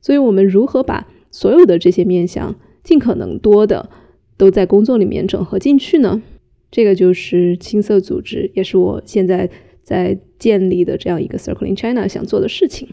[0.00, 3.90] 所以，我们如何把所有的这些面相尽可能多的
[4.36, 6.22] 都在工作里面整合进去呢？
[6.70, 9.50] 这个就是青色组织，也是我现在
[9.82, 12.88] 在建立的这样一个 Circle in China 想做的事情。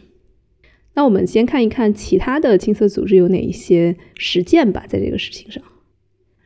[0.94, 5.62] 那我们先看一看其他的青色组织有哪一些实践吧，在这个事情上。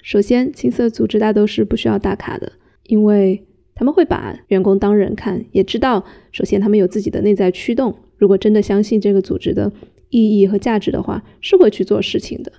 [0.01, 2.53] 首先，青色组织大都是不需要打卡的，
[2.87, 3.43] 因为
[3.79, 7.95] 他们会把员工当人看，也知道，首先他们有自己的内在驱动。
[8.17, 9.71] 如果真的相信这个组织的
[10.09, 12.51] 意义和价值的话，是会去做事情的。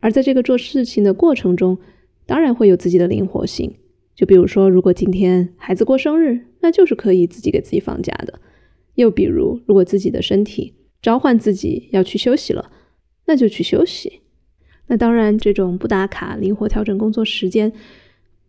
[0.00, 1.76] 而在这个做事情的过程中，
[2.24, 3.74] 当然会有自己的灵活性。
[4.14, 8.40] 就比如说，如果今天孩子过生日，那就是可以自己给自己放假的。
[8.94, 12.70] 又比如，如果自己的身体召唤自己要去休息了，
[13.26, 14.20] 那就去休息。
[14.86, 17.70] 那当然，这种不打卡、灵活调整工作时间，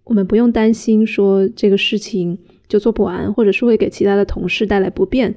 [0.04, 2.38] 我们不用担心说这个事情
[2.68, 5.34] 就做不完，或者是会给其他的同事带来不便，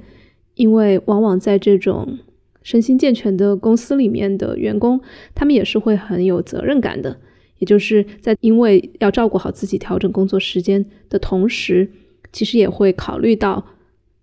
[0.55, 2.19] 因为往往在这种
[2.63, 5.01] 身心健全的公司里面的员工，
[5.35, 7.17] 他们也是会很有责任感的，
[7.59, 11.89] 也就是在因为要照顾好自己调整工作时间的同时，
[12.33, 13.65] 其实也会考虑到，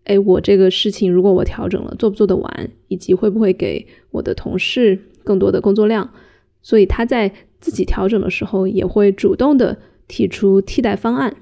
[0.04, 6.10] 哎，我这个事情如果我调整了，做不做得完，以及会不会给我的同事更多的工作量。
[6.62, 9.78] 所以他在自己调整的时候，也会主动的
[10.14, 11.36] 提出替代方案，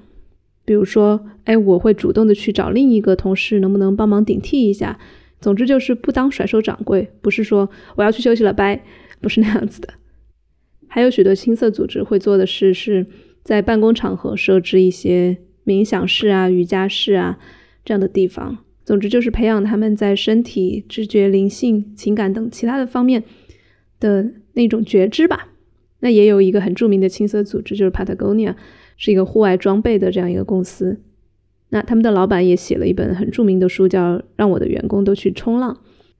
[0.64, 4.98] 比如说，哎，我会主动的去找另一个同事，能不能帮忙顶替一下？
[5.42, 8.82] 总之就是不当甩手掌柜，不是说我要去休息了，拜，
[9.20, 9.92] 不是那样子的。
[10.88, 13.06] 还有许多青色组织会做的事，是
[13.42, 17.38] 在办公场合设置一些冥想室啊、瑜伽室啊
[17.84, 18.56] 这样的地方。
[18.86, 23.22] 总之就是培养他们在身体、知觉、灵性、情感等其他的方面
[24.00, 24.32] 的。
[24.54, 25.48] 那种觉知吧，
[26.02, 28.56] 那也有一个很著名的青色组织，就是 Patagonia，
[28.96, 31.00] 是一个户外装备的这样一个公司。
[31.68, 35.72] 那他们的老板也写了一本很著名的书，叫《让我的员工都去冲浪》。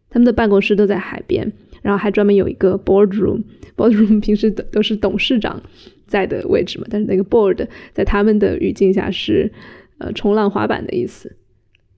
[0.09, 3.43] 他们的办公室都在海边，然后还专门有一个 boardroom。
[3.77, 5.61] boardroom 平时都都是董事长
[6.07, 9.51] 在的位置嘛，但是那个 board 在他们的语境下是
[9.99, 11.37] 呃冲浪滑板的意思。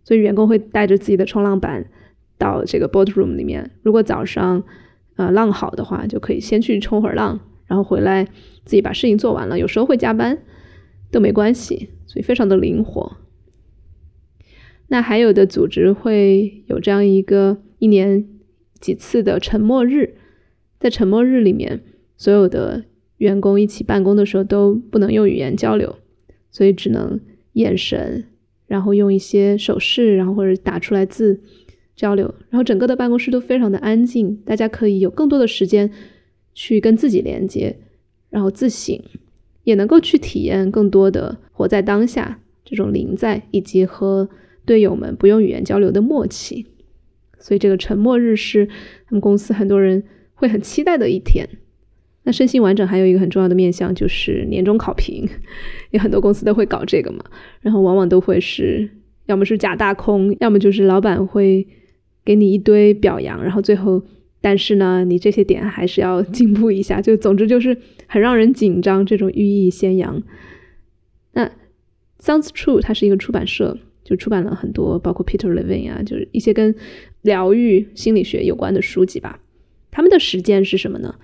[0.02, 1.84] 所以员工会带着自己的冲浪板
[2.38, 3.70] 到这个 boardroom 里面。
[3.82, 4.62] 如果早上
[5.16, 8.24] 呃，浪好的话，就可以先去冲会儿浪，然后回来
[8.64, 9.58] 自己把事情做完了。
[9.58, 10.38] 有时候会加班，
[11.10, 13.16] 都没关系，所以非常的灵活。
[14.88, 18.26] 那还有的组织会有这样一个一年
[18.80, 20.16] 几次的沉默日，
[20.78, 21.82] 在沉默日里面，
[22.16, 22.84] 所有的
[23.16, 25.96] 员工一起办公的时候都不能用语言交流，
[26.50, 27.20] 所以只能
[27.54, 28.24] 眼神，
[28.66, 31.40] 然后用一些手势，然后或者打出来字。
[31.96, 35.88] 交流，然后整个的办公室都非常的安静，大家可以有更多的时间
[36.54, 37.76] 去跟自己连接，
[38.30, 38.98] 然后自省，
[39.64, 44.28] 也能够去体验更多的活在当下这种临在，以及和
[44.64, 46.66] 队友们不用语言交流的默契。
[47.38, 50.02] 所以这个沉默日是他们公司很多人
[50.34, 51.48] 会很期待的一天。
[52.22, 55.28] 那身心完整还有一个很重要的面向就是年终考评，
[55.90, 57.24] 有很多公司都会搞这个嘛，
[57.60, 58.88] 然后往往都会是
[59.26, 61.66] 要么是假大空，要么就是老板会。
[62.26, 64.02] 给你一堆表扬，然后最后，
[64.44, 67.00] 但是呢，你这些点还是要进步一下。
[67.02, 67.74] 就总之就是
[68.06, 70.22] 很让人紧张，这种寓意先扬。
[71.32, 71.50] 那
[72.18, 76.74] Sounds True，它是一个出版社，就出版了很多，包括 Peter Levine 啊，就是一些跟
[77.22, 79.40] 疗愈心理学有关的书籍吧。
[79.90, 81.14] 他们的实践是什么呢？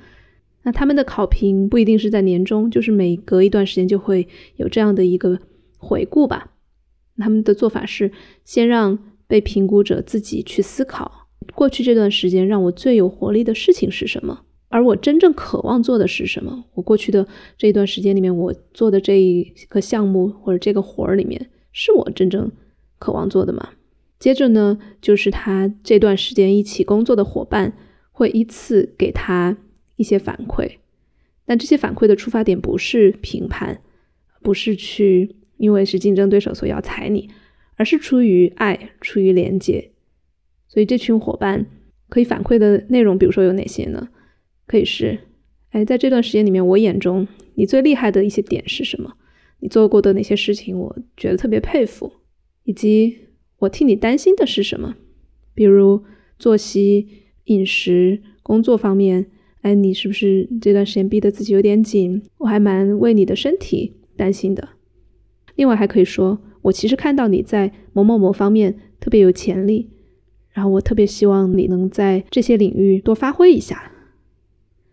[0.63, 5.39] 那他们的考评不一定是在年终，就是每隔一段时间就会有这样的一个
[5.77, 6.53] 回顾吧。
[7.19, 8.11] 他们的做法是
[8.47, 8.99] 先让。
[9.31, 11.20] 被评估者自己去思考，
[11.55, 14.45] 过去这段时间让我最有活力的事情是什么？
[14.69, 16.65] 而我真正渴望做的是什么？
[16.75, 17.27] 我过去的
[17.59, 22.51] 这一段时间里面，我做的这一个项目或者这个活儿里面，是我真正
[22.99, 23.71] 渴望做的吗？
[24.19, 27.73] 接着呢，就是他这段时间一起工作的伙伴
[28.13, 29.57] 会依次给他
[29.97, 30.77] 一些反馈，
[31.47, 33.81] 但这些反馈的出发点不是评判，
[34.43, 37.29] 不是去因为是竞争对手所以要踩你。
[37.77, 39.91] 而是出于爱，出于连接，
[40.71, 41.67] 所以这群伙伴
[42.09, 44.09] 可以反馈的内容，比如说有哪些呢？
[44.69, 45.19] 可以是，
[45.71, 49.15] 哎，在这段时间里面，我眼中你最厉害的一些点是什么？
[49.59, 52.13] 你做过的哪些事情，我觉得特别佩服，
[52.63, 53.19] 以及
[53.59, 54.95] 我替你担心的是什么？
[55.55, 56.05] 比如
[56.39, 57.09] 作息、
[57.47, 59.27] 饮食、工作方面，
[59.63, 62.23] 哎，你是不是这段时间逼得自己有点紧？
[62.39, 64.69] 我还蛮为你的身体担心的。
[65.57, 69.91] 另外还可以说，我其实看到你在某某某方面特别有潜力，
[70.61, 73.91] 然后我特别希望你能在这些领域多发挥一下。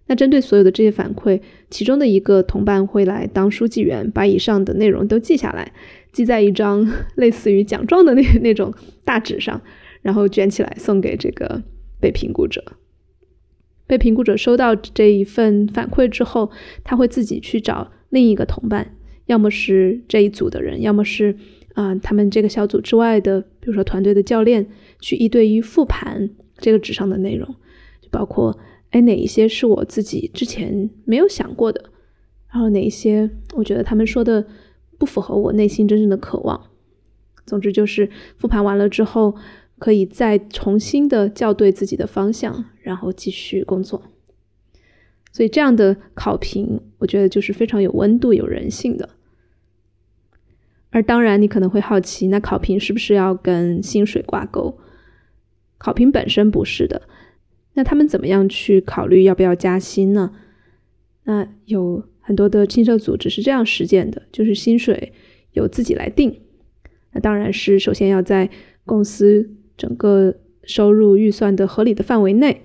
[0.05, 5.73] 那针对所有的这些反馈，其中的一个同伴会来当书记员，把以上的内容都记下来，
[6.13, 9.61] 记在一张 类似于奖状的那 那种大纸上，
[10.01, 11.61] 然后卷起来送给这个
[11.99, 12.63] 被评估者。
[13.85, 16.49] 被评估者收到这一份反馈之后，
[16.85, 18.95] 他会自己去找另一个同伴，
[19.25, 21.35] 要么是这一组的人，要么是
[21.77, 24.67] 啊他们这个小组之外的，比如说团队的教练，
[24.99, 27.47] 去一对一复盘这个纸上的内容，
[28.01, 28.57] 就包括。
[28.91, 31.89] 哎，哪一些是我自己之前没有想过的？
[32.49, 34.47] 然后哪一些我觉得他们说的
[34.97, 36.69] 不符合我内心真正的渴望？
[37.45, 39.35] 总之就是复盘完了之后，
[39.77, 44.01] 可以再重新的校对自己的方向，然后继续工作。
[45.33, 49.09] 所以这样的考评，我觉得就是非常有温度、有人性的。
[50.97, 54.79] 而当然，你可能会好奇，那考评是不是要跟薪水挂钩？
[55.77, 57.03] 考评本身不是的。
[57.75, 60.31] 那他们怎么样去考虑要不要加薪呢？
[61.25, 65.13] 那有很多的青社组织是这样实践的，就是薪水
[65.51, 66.41] 由自己来定。
[67.11, 68.49] 那当然是首先要在
[68.83, 70.33] 公司整个
[70.63, 72.63] 收入预算的合理的范围内，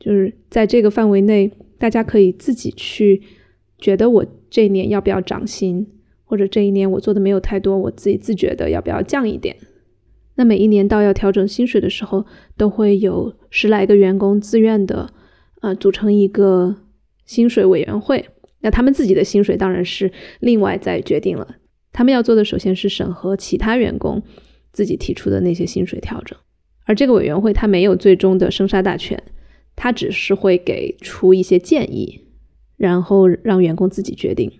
[0.00, 3.22] 就是在这个范围内，大家可以自己去
[3.78, 5.86] 觉得我这一年要不要涨薪，
[6.32, 9.54] 或者这一年我做的没有太多，我自己自觉的要不要降一点。
[10.36, 12.24] 那每一年到要调整薪水的时候，
[12.56, 15.12] 都会有十来个员工自愿的，
[15.60, 16.74] 呃，组成一个
[17.26, 18.24] 薪水委员会。
[18.60, 20.10] 那他们自己的薪水当然是
[20.40, 21.56] 另外再决定了。
[21.92, 24.22] 他们要做的首先是审核其他员工
[24.72, 26.38] 自己提出的那些薪水调整，
[26.86, 29.22] 而这个委员会他没有最终的生杀大权，
[29.76, 32.22] 他只是会给出一些建议，
[32.78, 34.50] 然后让员工自己决定。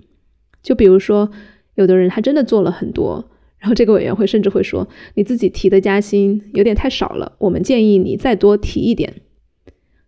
[0.63, 1.29] 就比如说，
[1.75, 3.29] 有的人他真的做了很多。
[3.59, 9.15] 然后这个委员会甚至会说，你自己提的加薪有点太少了，我们建议你再多提一点。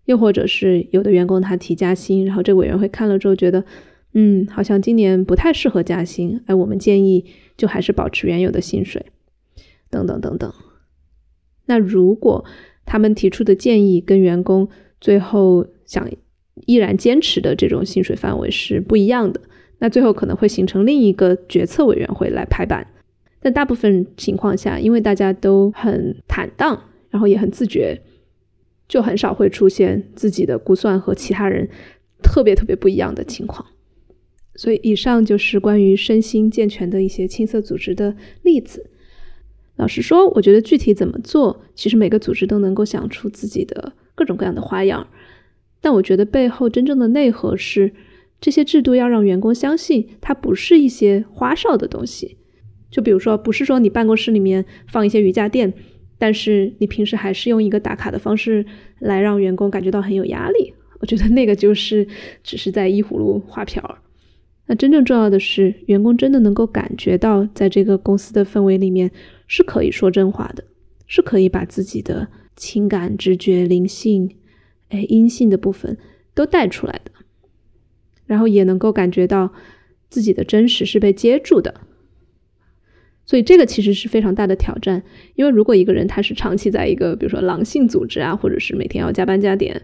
[0.07, 3.65] 又或者是有的员工他提加薪，然后这个委员会看了之后觉得，
[4.12, 7.25] 嗯，好像今年不太适合加薪，哎，我们建议
[7.57, 9.07] 就还是保持原有的薪水，
[9.89, 10.53] 等等等等。
[11.67, 12.45] 那如果
[12.85, 14.69] 他们提出的建议跟员工
[15.01, 16.11] 最后想
[16.67, 19.41] 依然坚持的这种薪水范围是不一样的，
[19.79, 22.87] 那最后可能会形成另一个决策委员会来拍板。
[23.41, 28.01] 但大部分情况下，因为大家都很坦荡，然后也很自觉，
[28.89, 31.68] 就很少会出现自己的估算和其他人
[32.22, 33.66] 特别特别不一样的情况。
[34.57, 38.89] 所以，以上就是关于身心健全的一些青色组织的例子。
[39.77, 45.07] 老实说，我觉得具体怎么做，其实每个组织都能够想出自己的各种各样的花样。
[45.81, 47.93] 但我觉得背后真正的内核是，
[48.41, 52.37] 这些制度要让员工相信，它不是一些花哨的东西。
[52.91, 55.72] 就比如说，不是说你办公室里面放一些瑜伽垫，
[56.18, 58.64] 但是你平时还是用一个打卡的方式
[59.01, 60.74] 来让员工感觉到很有压力。
[61.01, 62.07] 我觉得那个就是
[62.43, 63.99] 只是在依葫芦画瓢。
[64.66, 69.11] 那真正重要的是，员工真的能够感觉到，在这个公司的氛围里面
[69.47, 70.64] 是可以说真话的，
[71.07, 74.37] 是可以把自己的情感、直觉、灵性，
[74.89, 75.99] 哎，阴性的部分
[76.32, 77.11] 都带出来的，
[78.27, 79.53] 然后也能够感觉到
[80.09, 81.75] 自己的真实是被接住的。
[83.27, 85.03] 所以这个其实是非常大的挑战，
[85.35, 89.81] 因为如果一个人他是长期在一个比如说狼性组织啊，或者是每天要加班加点，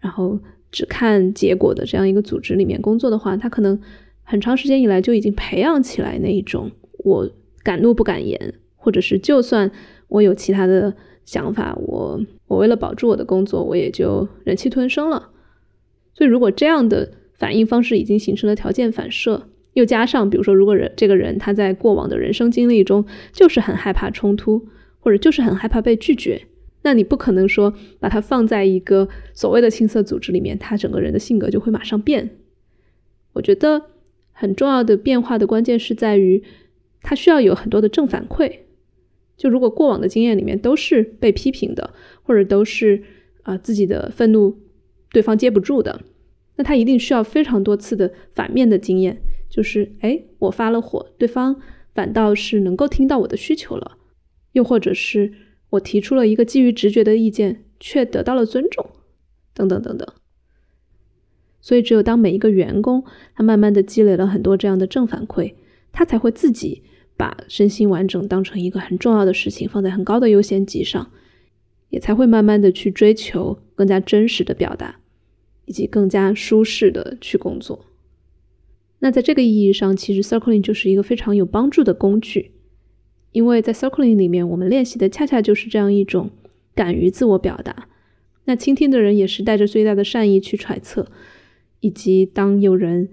[0.00, 0.38] 然后
[0.70, 3.80] 只看结果的这样一个组织里面工作的话，他可能
[4.22, 7.30] 很长时间以来就已经培养起来那一种我
[7.62, 9.70] 敢怒不敢言，或者是就算
[10.08, 15.30] 我有其他的想法，我我为了保住我的工作，我也就忍气吞声了。
[16.12, 17.10] 所以如果这样的
[17.42, 19.48] 反应方式已经形成了条件反射。
[19.72, 24.68] 又加上，比如说，如果人这个人他在过往的人生经历中就是很害怕冲突，
[25.00, 26.42] 或者就是很害怕被拒绝，
[26.82, 32.30] 那你不可能说把他放在一个所谓的青涩组织里面，他整个人的性格就会马上变。
[33.32, 33.86] 我觉得
[34.30, 36.44] 很重要的变化的关键是在于，
[37.02, 38.58] 他需要有很多的正反馈。
[39.36, 43.02] 就如果过往的经验里面都是被批评的，或者都是
[43.42, 44.56] 啊自己的愤怒
[45.10, 46.02] 对方接不住的，
[46.62, 49.20] 那他一定需要非常多次的反面的经验。
[49.50, 51.60] 就是，哎，我发了火，对方
[51.92, 53.98] 反倒是能够听到我的需求了，
[54.52, 55.32] 又或者是
[55.70, 58.90] 我提出了一个基于直觉的意见，却得到了尊重，
[59.52, 60.06] 等等等等。
[61.60, 63.02] 所以，只有当每一个员工
[63.34, 65.54] 他慢慢的积累了很多这样的正反馈，
[65.90, 66.84] 他才会自己
[67.16, 71.10] 把身心完整当成一个很重要的事情，放在很高的优先级上，
[71.88, 75.00] 也才会慢慢的去追求更加真实的表达。
[75.64, 77.84] 以及更加舒适的去工作。
[79.00, 82.52] 那在这个意义上，其实 circling 就是一个非常有帮助的工具，
[83.32, 86.30] 因为在 circling 里面，我们练习的恰恰就是这样一种
[86.74, 87.88] 敢于自我表达。
[88.44, 91.08] 那倾听的人也是带着最大的善意去揣测，
[91.80, 93.08] 以及当有人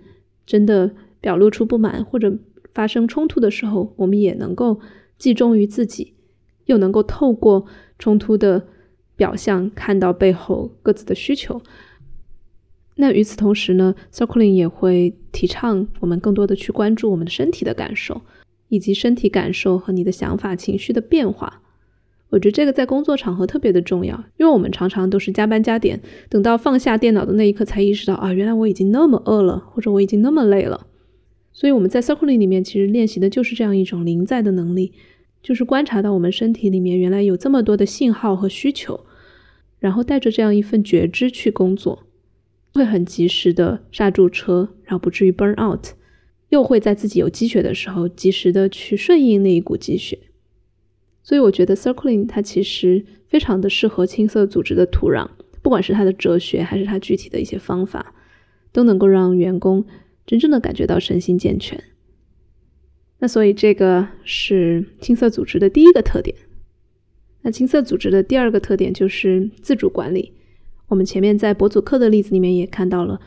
[0.46, 2.38] 真的表露出不满或者
[2.74, 4.80] 发生冲突的时候，我们也能够
[5.18, 6.14] 既忠于自己，
[6.66, 7.66] 又能够透过
[7.98, 8.68] 冲突的
[9.16, 11.62] 表象看到背后各自的需求。
[13.02, 18.20] 那与此同时呢，Circling 也会提倡我们更多的去关注我们的身体的感受，
[18.68, 21.62] 以及身体感受和你的想法、情绪的变化。
[22.30, 30.86] 我觉得这个在工作场合特别的重要，因为我们常常都是加班加点，等到放下电脑的那一刻才意识到啊，原来我已经那么饿了，或者我已经那么累了。
[31.54, 34.92] 所以我们在 Circling 里面其实练习的就是这样一种临在的能力，
[35.42, 39.06] 就是观察到我们身体里面原来有这么多的信号和需求，
[39.80, 42.04] 然后带着这样一份觉知去工作。
[42.74, 45.88] 会很及时的刹住车，然后不至于 burn out，
[46.50, 50.18] 又会在自己有积雪的时候及时的去顺应那一股积雪。
[51.24, 55.30] 所以我觉得 circling 它其实非常的适合青色组织的土壤，
[55.62, 58.16] 不管是它的哲学还是它具体的一些方法，
[58.72, 59.86] 都能够让员工
[60.26, 61.84] 真正的感觉到身心健全。
[63.20, 66.36] 那所以这个是青色组织的第一个特点。
[67.42, 70.34] 那青色组织的第二个特点就是自主管理。
[70.90, 73.22] 我们前面在博组课的例子里面也看到了，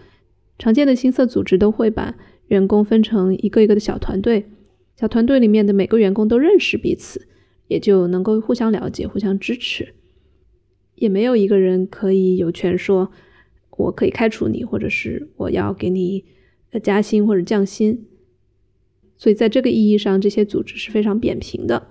[0.59, 2.15] 常见的青色组织都会把
[2.49, 4.47] 员工分成一个一个的小团队，
[4.97, 7.27] 小团队里面的每个员工都认识彼此，
[7.69, 9.95] 也就能够互相了解、互相支持，
[10.97, 13.11] 也没有一个人可以有权说
[13.71, 16.25] 我可以开除你，或者是我要给你
[16.83, 18.07] 加薪或者降薪。
[19.17, 21.87] 所以在这个意义上，这些组织是非常扁平的。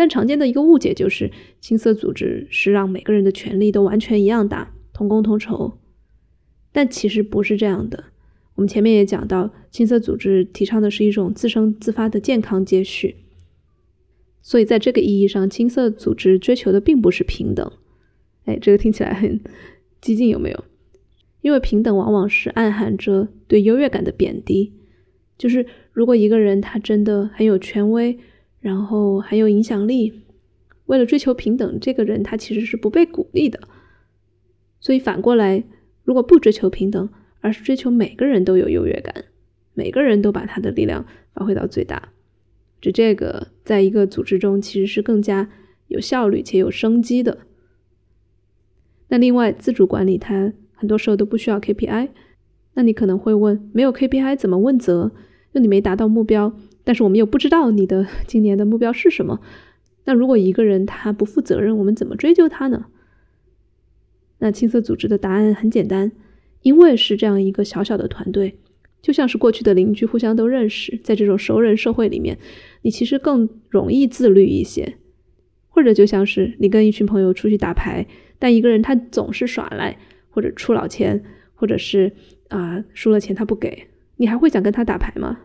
[0.00, 1.30] 但常见的一个误解就是，
[1.60, 5.76] 青色组织是让每个人的权利都完全一样大，同工同酬。
[6.72, 8.04] 但其实不是这样的。
[8.54, 13.16] 我们前面也讲到，青色组织提倡的是一种自生自发的健康接续。
[14.40, 17.70] 所以在这个意义上，青色组织追求的并不是平等。
[18.46, 19.38] 哎，这个听起来很
[20.00, 20.64] 激进，有没有？
[21.42, 24.72] 因为平等往往是暗含着对优越感的贬低。
[25.36, 28.18] 就是如果一个人他真的很有权威。
[28.60, 30.22] 然后很有影响力，
[30.86, 33.60] 为了追求平等，这个人他其实是不被鼓励的。
[34.78, 35.64] 所以反过来，
[36.04, 37.08] 如果不追求平等，
[37.40, 39.24] 而是追求每个人都有优越感，
[39.74, 42.10] 每个人都把他的力量发挥到最大，
[42.80, 45.50] 就这个在一个组织中其实是更加
[45.88, 47.38] 有效率且有生机的。
[49.08, 52.10] 那另外，自主管理它很多时候都不需要 KPI。
[52.74, 55.10] 那你可能会问，没有 KPI 怎么问责？
[55.52, 56.56] 那你没达到目标？
[56.84, 59.40] 但是我们又不知道你的今年的目标是什么。
[60.04, 62.86] 那如果一个人他不负责任，我们怎么追究他呢？
[64.38, 66.10] 那青色组织的答案很简单，
[66.62, 68.58] 因为是这样一个小小的团队，
[69.02, 72.38] 就像是过去的邻居，互相都认识，在这种熟人社会里面，
[72.82, 74.94] 你其实更容易自律一些。
[75.68, 78.06] 或者就像是你跟一群朋友出去打牌，
[78.38, 79.96] 但一个人他总是耍赖，
[80.30, 81.22] 或者出老千，
[81.54, 82.10] 或者是
[82.48, 85.38] 啊输了钱他不给，你还会想跟他打牌吗？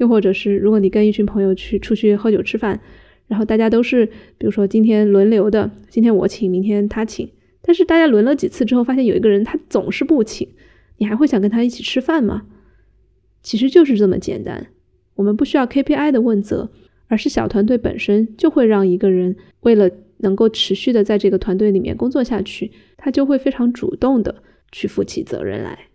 [0.00, 2.80] 又或者是，如果你跟一群朋友去出去喝酒吃饭，
[3.28, 4.06] 然后大家都是，
[4.38, 7.30] 比如说今天轮流的，今天我请，明天他请，
[7.60, 10.48] 但是大家轮了几次之后，发现有一个人他总是不请，
[10.96, 12.46] 你还会想跟他一起吃饭吗？
[13.42, 14.68] 其实就是这么简单，
[15.16, 16.70] 我们不需要 KPI 的问责，
[17.08, 24.42] 而是小团队本身就会让一个人为了能够持续的在这个团队里面工作下去，他就会非常主动的
[24.72, 25.89] 去负起责任来。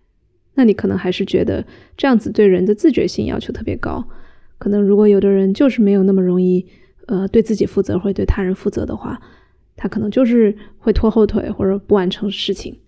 [0.56, 4.04] 那你可能还是觉得这样子对人的自觉性要求特别高，
[4.58, 6.66] 可能如果有的人就是没有那么容易，
[7.08, 9.22] 呃，对自己负责或者对他人负责的话，
[9.76, 12.80] 他可能就是会拖后腿或者不完成事情。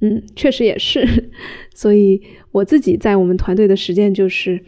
[0.00, 1.30] 嗯，确实也是。
[1.72, 2.20] 所以
[2.50, 4.60] 我自己在我们团队的实践就是，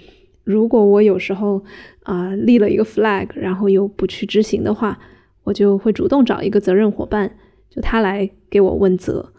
[0.44, 1.64] 如果我有时候
[2.04, 4.96] 啊立了一个 flag，然后又不去执行的话，
[5.42, 7.36] 我就会主动找一个责任伙伴，
[7.68, 9.33] 就他来给我问责。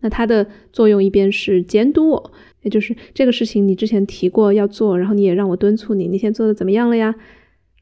[0.00, 2.32] 那它的作用一边是监督我，
[2.62, 7.14] 也就是这个事情你之前提过要做，然后你也让我敦促你，你现在做的怎么样了呀？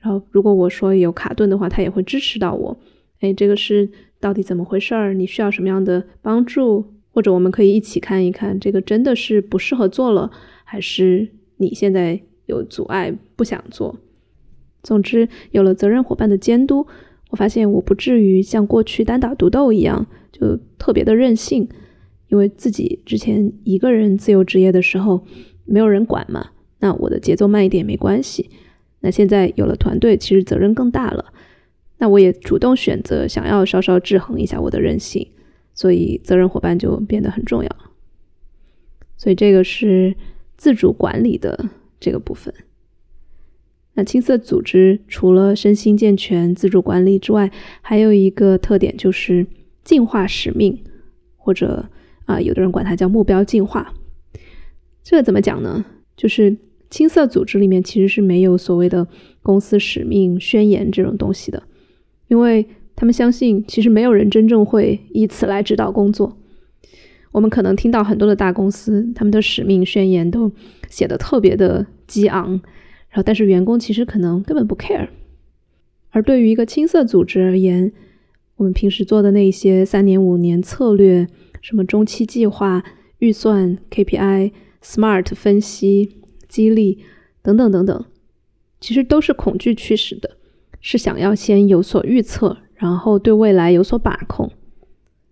[0.01, 2.79] 然后如果我说有卡顿的话，他也会支持到我。
[3.21, 3.89] 哎，这个是
[4.21, 5.15] 到底怎么回事儿？
[5.15, 6.93] 你需要什么样的帮助？
[7.11, 10.31] 或者我们可以一起看一看，这个真的是不适合做了，
[10.65, 13.97] 还是你现在有阻碍不想做？
[14.83, 16.87] 总之，有了责任伙伴的监督，
[17.31, 21.69] 我发现我不至于像过去单打独斗一样，就特别的任性。
[22.35, 25.25] 因为自己之前一个人自由职业的时候，
[25.65, 28.51] 没有人管嘛，那我的节奏慢一点没关系。
[29.03, 31.33] 那现在有了团队，其实责任更大了。
[31.99, 35.25] 那我也主动选择想要稍稍制衡一下我的任性。
[35.75, 37.71] 所以责任伙伴就变得很重要。
[39.17, 40.17] 所以这个是
[40.57, 41.69] 自主管理的
[42.01, 42.53] 这个部分。
[43.93, 49.47] 那青色组织除了身心健全、自主管理之外，还有一个特点就是
[49.85, 50.83] 进化使命，
[51.37, 51.89] 或者
[52.25, 53.95] 啊，有的人管它叫目标进化。
[55.03, 55.85] 这个怎么讲呢？
[56.17, 56.57] 就是
[56.91, 59.07] 青色组织里面其实是没有所谓的
[59.43, 61.63] 公司使命宣言这种东西的，
[62.29, 62.67] 因为
[62.97, 66.39] 他们相信其实没有人真正会以此来指导工作。
[67.33, 70.53] 我们可能听到很多的大公司，他们的使命宣言都
[70.89, 72.61] 写的特别的激昂。
[73.09, 75.09] 然后，但是员工其实可能根本不 care。
[76.11, 77.93] 而对于一个青色组织而言，
[78.57, 81.27] 我们平时做的那些三年、五年策略、
[81.65, 82.85] 什么中期计划、
[83.21, 84.53] 预算、KPI、
[84.83, 87.03] SMART 分析、激励
[87.41, 88.05] 等等等等，
[88.79, 90.37] 其实都是恐惧驱使的，
[90.83, 94.53] 是想要先有所预测，然后对未来有所把控，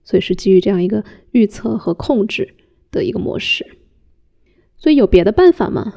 [0.03, 2.55] 所以是基于这样一个预测和控制
[2.91, 3.77] 的一个模式。
[4.79, 5.93] 所以有别的办法吗？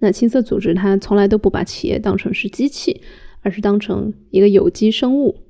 [0.00, 3.00] 那青色组织它从来都不把企业当成是机器，
[3.40, 5.40] 而是当成一个有机生物。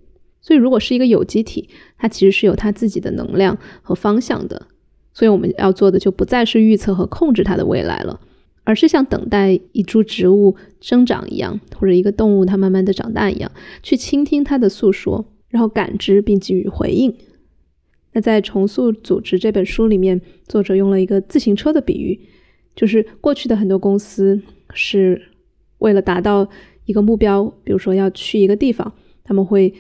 [0.47, 4.67] 所以，如果是一个有机体，它其实是有它自己的能量和方向的。
[5.15, 8.21] 所以，我们要做的就不再是预测和控制它的未来了，
[8.63, 13.51] 而是像等待一株植物生长一样，或者一个动物它慢慢的长大一样，
[13.83, 17.17] 去倾听它的诉说，然后感知并给予回应。
[18.13, 22.21] 那在《重塑组织》这本书里面，作者用了一个自行车的比喻。
[22.77, 24.43] 就是过去的很多公司
[24.75, 25.23] 是
[25.79, 26.51] 为了达到
[26.87, 28.93] 一个目标，比如说要去一个地方，
[29.23, 29.73] 他们会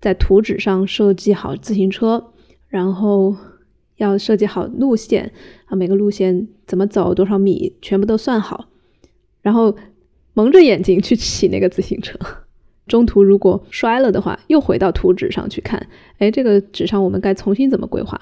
[0.00, 2.32] 在图纸上设计好自行车，
[2.68, 3.36] 然后
[3.96, 5.32] 要设计好路线
[5.66, 8.68] 啊，每个路线怎么走，多少米，全部都算好，
[9.42, 9.76] 然后
[10.34, 12.18] 蒙着眼睛去骑那个自行车。
[12.86, 15.86] 中途如果摔了的话，又回到图纸上去看，
[16.18, 18.20] 哎，这个纸上我们该重新怎么规划？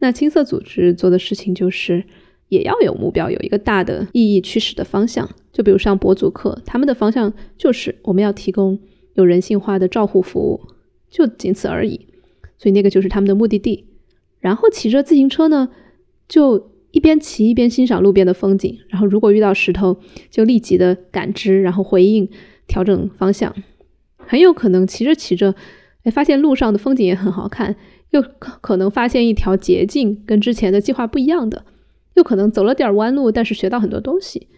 [0.00, 2.04] 那青色组织做的事情就是。
[2.50, 5.30] 也要有目标，有一个大的意义驱使的方向。
[5.52, 8.76] 就比如上博主课，他们的方向就是我们要提供
[9.14, 10.60] 有人性化的照护服务，
[11.10, 12.06] 就仅此而已。
[12.56, 13.86] 所以那个就是他们的目的地。
[14.38, 15.68] 然后骑着自行车呢，
[16.28, 18.78] 就一边骑一边欣赏路边的风景。
[18.88, 19.98] 然后如果遇到石头，
[20.30, 22.28] 就立即的感知，然后回应，
[22.66, 23.54] 调整方向。
[24.16, 25.54] 很有可能骑着骑着，
[26.04, 27.76] 哎，发现路上的风景也很好看，
[28.10, 31.64] 又可能发现一条捷径跟之前的计划不一样的。
[32.14, 34.48] 又可能走了点弯路，但是学到很多东西，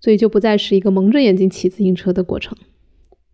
[0.00, 2.56] 所以就不再是一个蒙着眼睛骑自行车的过程。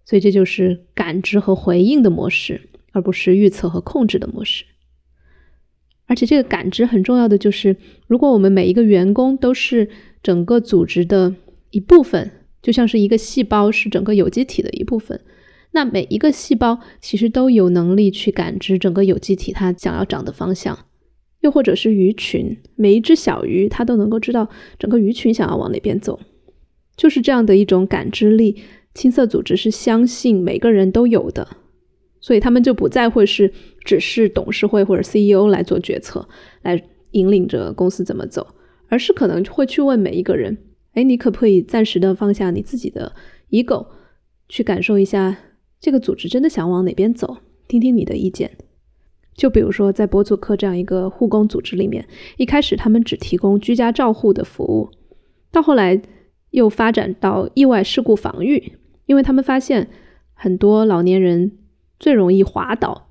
[0.04, 4.64] 所以这就是感知和回应的模式，而不是预测和控制的模式。
[6.06, 7.76] 而且这个感知很重要的就是，
[8.06, 9.88] 如果我们每一个员工都是
[10.22, 11.34] 整个组织的
[11.70, 12.30] 一部分，
[12.60, 15.18] 就像是一个细胞是整个有机体的一部分，
[15.72, 20.78] 那每一个细胞其实都有能力去感知整个有机体它想要长的方向。
[21.40, 24.48] 又或者是鱼群，每一只小鱼它都能够知道
[24.78, 26.20] 整个鱼群想要往哪边走，
[26.96, 28.62] 就是这样的一种感知力。
[28.94, 31.46] 青色组织是相信每个人都有的，
[32.20, 33.52] 所以他们就不再会是
[33.84, 36.26] 只是董事会或者 CEO 来做决策，
[36.62, 38.46] 来引领着公司怎么走，
[38.88, 40.56] 而是可能会去问每一个人：
[40.92, 43.12] 哎，你可不可以暂时的放下你自己的
[43.50, 43.86] ego，
[44.48, 45.36] 去感受一下
[45.80, 48.52] 这个组织真的想往哪边走，听听你的意见。
[49.34, 54.88] 就比如说，在博祖克这样一个护工组织里面，一开始他们只提供居家照护的服务，
[55.50, 56.00] 到后来
[56.50, 58.74] 又发展到意外事故防御，
[59.06, 59.88] 因为他们发现
[60.32, 61.52] 很多老年人
[61.98, 63.08] 最容易滑倒，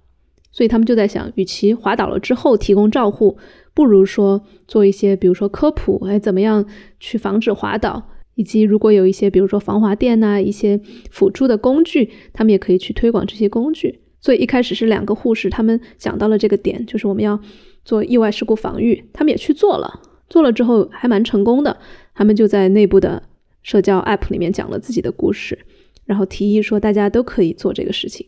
[0.52, 3.38] 所以他们就在想，与其滑倒了之后提供照护，
[3.74, 6.66] 不如说做一些，比如说科普，哎，怎么样
[7.00, 10.80] 去防止滑倒，以及如果有一些，比如说防滑垫呐，一些
[11.10, 14.02] 辅助的工具，他们也可以去推广这些工具。
[14.20, 17.40] 所以一开始是两个护士，他们想到了这个点，就是我们要
[17.84, 21.78] 做意外事故防御，他们也去做了，做了之后还蛮成功的。
[22.16, 23.24] 他们就在内部的
[23.64, 25.60] 社交 app 里面讲了自己的故事，
[26.06, 28.28] 然后提议说大家都可以做这个事情。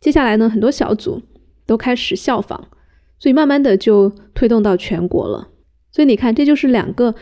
[0.00, 1.22] 接下来呢，很多小组
[1.64, 2.62] 都开始效仿，
[3.18, 5.48] 所以慢慢的就推动到全国了。
[5.90, 7.14] 所以你看，这就是两个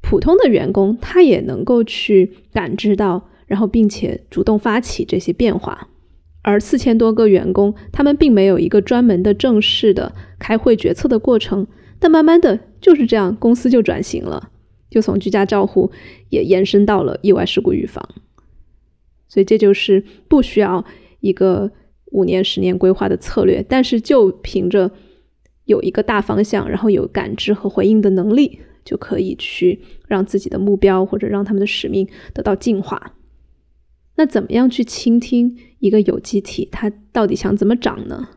[0.00, 5.88] 普通的员工，他也能够去感知到，然后并且主动发起这些变化。
[6.42, 11.66] 而四千多个员工，他们并没有一个专门的正式的开会决策的过程，
[11.98, 14.50] 但慢慢的就是这样，公司就转型了，
[14.88, 15.92] 就从居家照护
[16.30, 18.02] 也延伸到了意外事故预防。
[19.28, 20.84] 所以这就是不需要
[21.20, 21.70] 一个
[22.06, 24.90] 五年、十年规划的策略，但是就凭着
[25.64, 33.14] 有一个大方向，然后有感知和回应的能力，就可以去让自己的目标或者让他们的使命得到进化。
[34.16, 38.30] 那怎么样去倾听一个有机体，它到底想怎么长呢？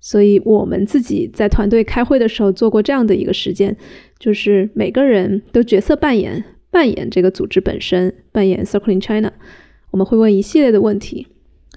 [0.00, 3.76] 所以我们自己在团队开会的时候做过这样的一个实践，
[4.18, 9.32] 就是每个人都角色扮演，扮演这个组织本身，扮演 Circle in China。
[9.90, 11.26] 我们会问一系列的问题，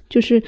[0.09, 0.41] 就是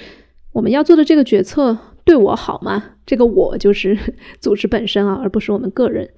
[0.53, 2.91] 我们要做的这个决策对我好吗？
[3.05, 3.97] 这个我就是
[4.39, 6.09] 组织本身啊，而不是我们个人。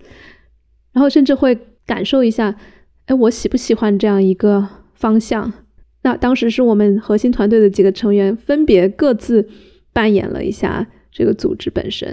[0.91, 2.55] 然后甚至会感受一下，
[3.05, 5.53] 哎，我喜不喜欢这样一个方向？
[6.03, 9.49] 那当时是我们核心团队的几个成员分别各自
[9.93, 10.87] 扮演了一下。
[11.09, 12.07] 这个组织本身，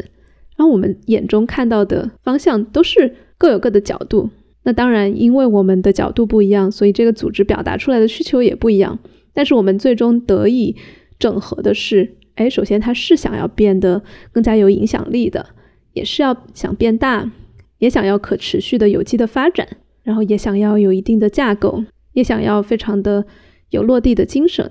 [0.57, 4.31] 然后我们眼中看到的方向都是各有各的角度。
[4.65, 8.99] 那当然，因为我们的角度不一样，所以这个组织表达出来的需求也不一样。
[9.33, 10.75] 但是我们最终得以
[11.19, 14.03] 整合的是，哎，首先它是想要变得
[14.33, 15.47] 更加有影响力的，
[15.93, 17.31] 也是要想变大，
[17.79, 19.69] 也想要可持续的有机的发展，
[20.03, 23.27] 然后也想要有一定的架构，也想要非常的
[23.71, 24.71] 有落地的精神，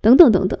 [0.00, 0.58] 等等等等。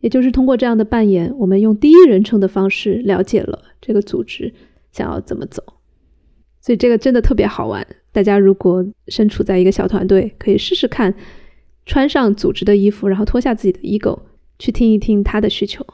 [0.00, 4.52] 也就是通过这样的扮演，我们用第一人称的方式了解了这个组织
[4.90, 5.62] 想要怎么走，
[6.62, 7.86] 所以这个真的特别好玩。
[8.12, 11.14] 大家如果身处在一个小团队，可以试试看，
[11.84, 14.18] 穿上组织的衣服，然后脱下自己的 ego，
[14.58, 15.84] 去听一听他的需求。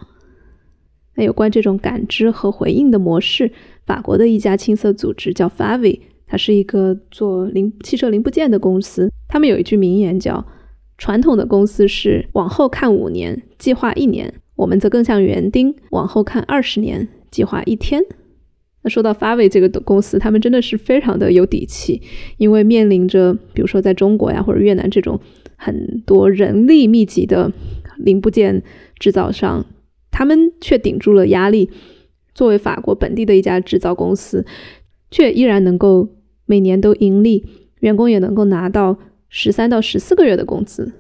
[1.17, 3.51] 那有关这种感知和回应的模式，
[3.87, 10.47] 法国的一家青色组织叫 Favi，它是一个做零汽车零部件的公司，他们有一句名言叫。
[11.01, 18.03] 传统的公司是往后看五年，计划一年；我们则更像园丁，往后看二十年，计划一天。
[18.89, 22.01] 说到发尾这个公司，他们真的是非常的有底气，
[22.37, 25.21] 因为面临着比如说在中国呀或者越南这种
[25.57, 27.53] 很多人力密集的
[27.97, 28.63] 零部件
[28.99, 29.67] 制造商，
[30.11, 31.71] 他们却顶住了压力。
[32.35, 34.47] 作为法国本地的一家制造公司，
[35.11, 36.09] 却依然能够
[36.47, 37.45] 每年都盈利，
[37.81, 38.99] 员工也能够拿到。
[39.31, 40.91] 十三到十四个月的工资，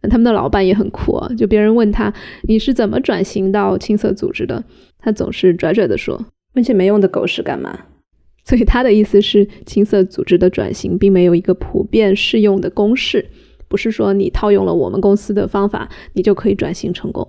[0.00, 1.28] 那他们的老板也很酷啊！
[1.36, 2.10] 就别人问他
[2.44, 4.64] 你是怎么转型到青色组织的，
[4.98, 6.24] 他总是拽拽的说
[6.54, 7.78] ：“问些没用的狗屎干嘛？”
[8.44, 13.30] 所以他的意思是，青色组织的转型并没有一个普遍适用的公式，
[13.68, 17.26] 不是说你套用了我们公司的方法，你就可以转型成功。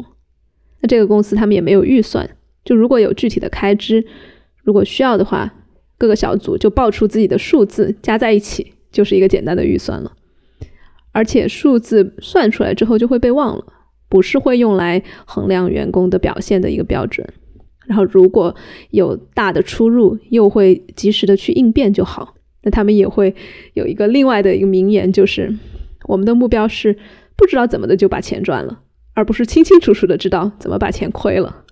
[0.82, 2.30] 那这个公司他们也没有预算，
[2.66, 4.06] 就如果有具体的开支，
[4.62, 5.54] 如果需要的话，
[5.98, 10.12] 各个小组就报出自己的数字，加在一起就是一个简单的预算了。
[11.14, 13.66] 而且数字算出来之后就会被忘了，
[14.10, 17.26] 不是会用来衡量员工的表现的一个标准。
[17.86, 18.56] 然后如果
[18.92, 22.36] 有大的出入，又会及时的去应变就好。
[22.64, 23.36] 那他们也会
[23.74, 25.56] 有一个另外的一个名言，就是
[26.06, 26.98] 我们的目标是
[27.36, 28.80] 不知道怎么的就把钱赚了，
[29.14, 31.64] 而不是清清楚楚的知道怎么把钱亏了。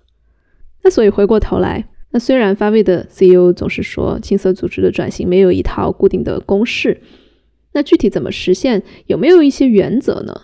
[0.84, 7.02] 那所以回过头来，那虽然发威的 CEO 总是说青色组织的转型没有一套固定的公式。
[7.72, 8.84] 那具体怎么实现？
[9.08, 10.42] 有没有一些原则呢？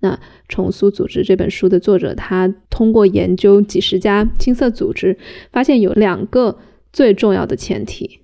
[0.00, 0.14] 那
[0.48, 5.16] 《重塑组织》这本书的作者，他通过研究几十家青色组织，
[5.50, 6.58] 发现有两个
[6.92, 8.20] 最重要的前提，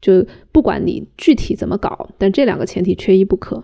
[0.00, 3.62] 就不管你具体怎么搞，但这两个前提缺一不可。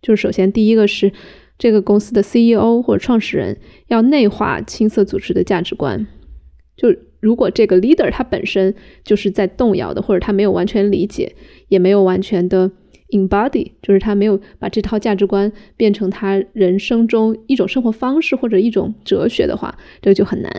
[0.00, 1.12] 就是首先，第一个是
[1.58, 6.06] 这个公司的 CEO 或者创始人要内化青色组织的价值观。
[6.76, 6.88] 就
[7.20, 8.74] 如果这个 leader 他本身
[9.04, 11.34] 就是在动摇的，或者他没有完全理解，
[11.68, 12.70] 也没有完全的。
[13.10, 20.50] Embody 就是他没有把这套价值观变成他人生中一种生活方式或者一种哲学的话，这个就很难。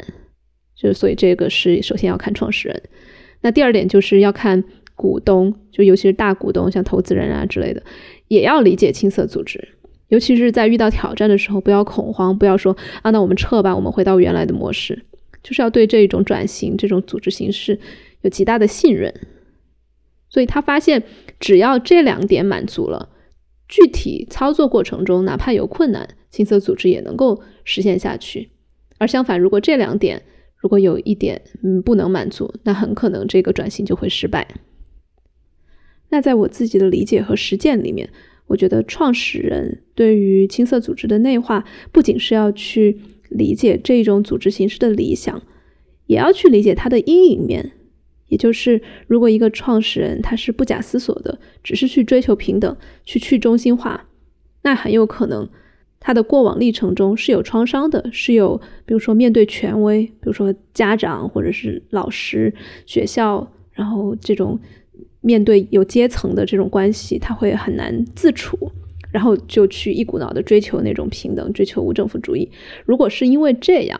[0.76, 2.84] 就是所以这个是首先要看创始人。
[3.42, 4.64] 那第二点就是要看
[4.96, 7.82] 股东，就尤其是大股东，像投资人啊之类的，
[8.28, 9.70] 也要理解青色组织。
[10.10, 15.04] 尤其是在遇到挑战的时候，不要恐慌，不要说啊，那我们撤吧，我们回到原来的模式。
[15.42, 17.80] 就是要对这种转型、这种组织形式
[18.22, 19.14] 有极大的信任。
[20.30, 21.02] 所以他发现，
[21.40, 23.10] 只要这两点满足了，
[23.68, 28.50] 具体操作过程中哪怕有困难，青色组织也能够实现下去。
[28.98, 30.24] 而相反，如果这两点
[30.58, 34.48] 如果有一点嗯不能满足，那很可能这个转型就会失败。
[36.10, 38.10] 那在我自己的理解和实践里面，
[38.48, 45.42] 我觉得创始人对于青色组织的内化，不仅是要去理解这种组织形式的理想，
[46.06, 47.72] 也要去理解它的阴影面。
[48.36, 52.76] 也就是，如果一个创始人他是不假思索的，只是去追求平等，
[53.06, 54.08] 去去中心化，
[54.64, 55.48] 那很有可能
[56.02, 62.54] 他的过往历程中是有创伤的，是有，比如说面对权威，比如说家长或者是老师、
[62.86, 64.60] 学校，然后这种
[65.22, 68.70] 面对有阶层的这种关系，他会很难自处，
[69.14, 72.52] 然后就去一股脑的追求那种平等，追求无政府主义。
[72.86, 73.98] 如果是因为这样，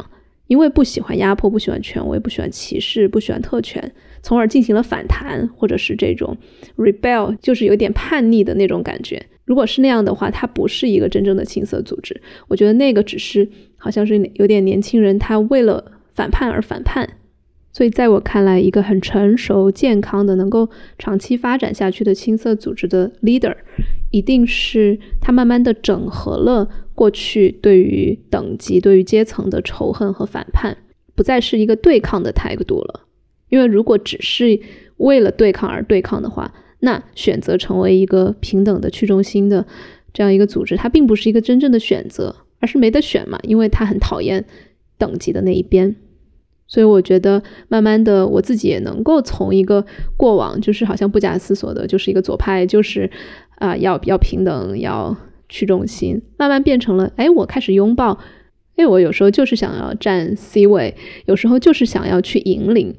[0.48, 3.92] 因为不喜欢压迫，不喜欢权威，不喜欢歧视，不喜欢特权。
[4.22, 6.36] 从而进行了反弹，或者是这种
[6.78, 9.24] rebel，就是有点叛逆的那种感觉。
[9.46, 12.20] 如果是那样的话，它不是一个真正的青色组织。
[12.48, 17.08] 我觉得那个只是好像是有点年轻人，他为了反叛而反叛，
[17.72, 20.68] 所以在我看来，一个很成熟、健康的、能够
[20.98, 23.56] 长期发展下去的青色组织的 leader，
[24.10, 30.76] 一定是他慢慢的整合了过去对于等级、对于阶层的仇恨和反叛，
[31.14, 33.02] 不再是一个对抗的态度了。
[33.50, 34.60] 因为如果只是
[34.98, 39.66] 为了对抗而对抗的话，那选择成为一个平等的去中心的
[40.14, 44.44] 这样一个组织，它并不是一个真正的选择，而是没得选嘛，因为他很讨厌
[44.98, 45.96] 等级的那一边。
[46.68, 49.86] 所以我觉得，慢慢的，我自己也能够从一个
[50.18, 53.10] 过往就是好像不假思索的，就是一个左派，就是
[53.60, 55.16] 啊要要平等，要
[55.50, 58.20] 去中心，慢慢变成了，哎，我开始拥抱，
[58.76, 62.96] 哎，我有时候就是想要站 C 位，有时候就是想要去引领。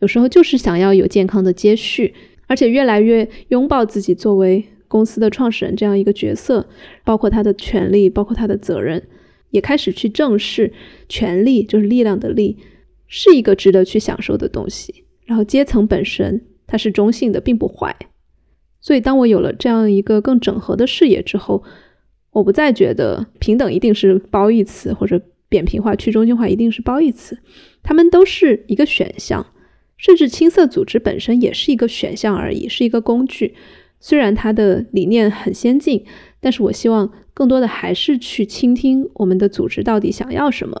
[0.00, 2.14] 有时候就是想要有健康的接续，
[2.46, 6.68] 而且越来越拥抱自己作为公司的创始人这样一个角色，
[7.04, 9.02] 包括他的权利，包括他的责任，
[9.50, 10.74] 也开始去正视
[11.08, 12.58] 权力就是力量的力，
[13.06, 15.04] 是一个值得去享受的东西。
[15.24, 17.96] 然后阶层本身它是中性的，并不坏。
[18.84, 21.64] 所以当我有了这样一个更整合的视野之后，
[22.32, 25.18] 我不再觉得平等一定是褒义词，或者
[25.48, 27.38] 扁平化、去中心化一定是褒义词，
[27.82, 29.46] 他们都是一个选项。
[29.96, 33.54] 甚至青色组织本身也是一个选项而已，是一个工具。
[34.00, 36.04] 虽然它的理念很先进，
[36.38, 40.78] 但是我希望更多的还是去倾听我们的组织到底想要什么，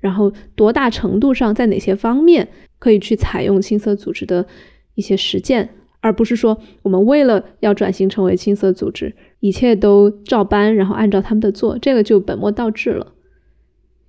[0.00, 4.46] 然后多大程度上在哪些方面可以去采用青色组织的
[4.94, 5.68] 一些实践，
[6.04, 13.14] 而不是说我们为了要转型成为青色组织，一切都照搬，然后按照他们的做，这个就本末倒置了。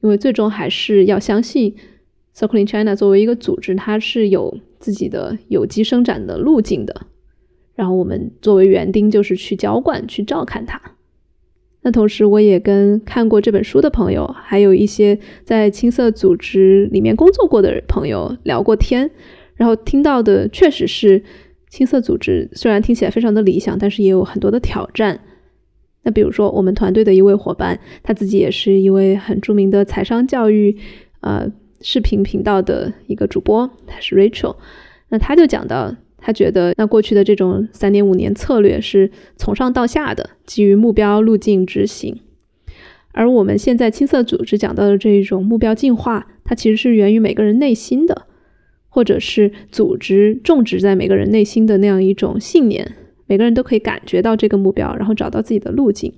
[0.01, 1.73] 因为最终还是要相信。
[2.35, 7.07] Circle in China 作为一个组织，它是有自己的有机生长的路径的。
[7.75, 10.81] 然后我们作为园丁，就是去浇灌、去照看它。
[11.83, 19.09] 那同时，我也跟看过这本书的朋友，还有一些在青色组织里面工作过的朋友聊过天。
[19.55, 21.23] 然后听到的确实是，
[21.75, 25.19] 青色组织虽然听起来非常的理想，但是也有很多的挑战。
[26.03, 30.77] 那比如说，我们团队的一位伙伴，他自己也是一位很著名的财商教育，
[31.19, 31.51] 呃。
[31.81, 34.55] 视频频道的一个主播，他是 Rachel，
[35.09, 42.17] 那他就讲到，他觉得那过去的这种三点五年策略是从上到下的，基于目标路径执行，
[43.11, 48.25] 而我们现在青色组织讲到的这一种目标进化，它其实是源于每个人内心的，
[48.95, 52.93] 或者是组织种植在每个人内心的那样一种信念，
[53.27, 56.13] 每个人都可以感觉到这个目标，然后找到自己的路径。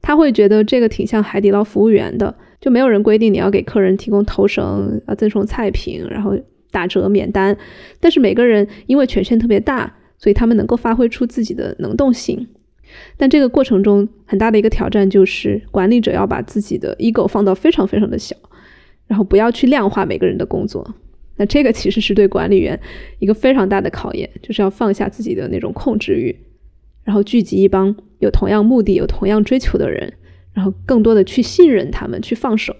[0.00, 2.32] 他会觉得这个挺像海底捞服务员的。
[2.60, 6.38] 就没有人规定你要给客人提供头绳啊，赠送菜品，然后
[6.70, 7.58] 打折免单。
[7.98, 12.46] 但是每个人因为权限特别大，所以他们能够发挥出自己的能动性。
[13.16, 18.36] 但这个过程中很大的一个挑战就是，管理者要把自己的 ego 放到非常非常的小，
[19.08, 20.94] 然后不要去量化每个人的工作。
[21.46, 22.78] 这个其实是对管理员
[23.18, 26.36] 一个非常大的考验，就是要放下自己的那种控制欲，
[27.04, 30.14] 然后聚集一帮有同样目的、有同样追求的人。
[30.54, 32.76] 然后更多的去信任他们，去放手，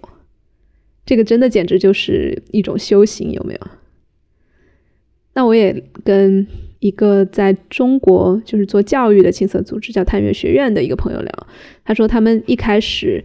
[1.07, 3.61] 这个真的简直就是一种修行，有没有？
[5.33, 6.47] 那我也跟
[6.81, 11.47] 一个在中国就是做教育的青色组织叫探月学院的一个朋友聊，
[11.83, 13.25] 他说他们一开始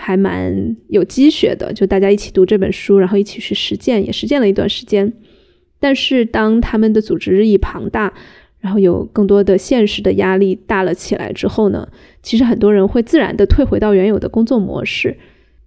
[0.00, 5.12] 还蛮有积雪的，就大家一起读这本书，然后一起去实践，也实践了一段时间。
[5.80, 8.14] 但是当他们的组织日益庞大，
[8.60, 11.88] 然后有更多的现实的压力大了起来之后呢，
[12.22, 15.18] 其实很多人会自然的退回到原有的工作模式，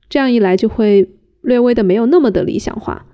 [0.09, 1.09] 这样一来就会
[1.41, 3.05] 略微的没有那么的理想化。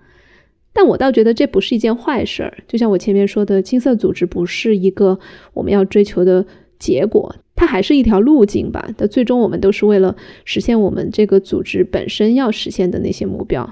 [0.72, 5.20] 但我倒觉得这不是一件坏事儿，就像我前面说的，青色组织不是一个
[5.53, 6.45] 我们要追求的
[6.78, 8.89] 结果，它还是一条路径吧。
[8.95, 13.69] 但最终我们都是为了实现我们这个组织本身要实现的那些目标。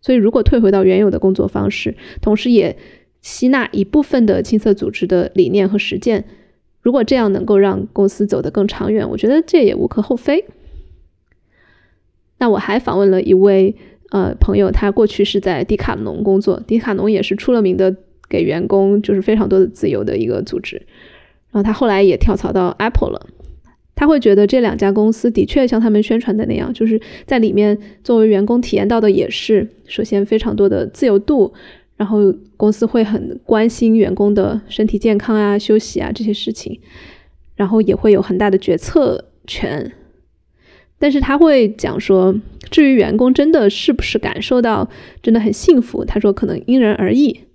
[0.00, 2.76] 所以如果退回到原有的工作方式，同时也。
[3.22, 6.26] 吸纳一部分的青色组织的理念和实践，
[6.80, 10.44] 如果这样能够让公司走得更长远，我觉得这也无可厚非。
[12.38, 13.74] 那我还访问了一位
[14.10, 17.96] 呃朋友，他过去是在迪卡侬工作，迪卡侬也是出了名的
[18.28, 20.86] 给员工就是非常多的自由的一个组织。
[21.56, 23.26] 然后他后来也跳槽到 Apple 了，
[23.94, 31.54] 他会觉得这两家公司的确像他们宣传的那样，就是在里面作为员工体验到的也是首先非常多的自由度。
[31.96, 32.18] 然后
[32.58, 36.78] 公司会很关心员工的身体健康啊、休息啊这些事情，
[37.54, 39.90] 然后也会有很大的决策权。
[40.98, 42.38] 但是他会讲说，
[42.70, 44.90] 至于员工真的是不是感受到
[45.22, 47.45] 真的很幸福，他说可能因人而异。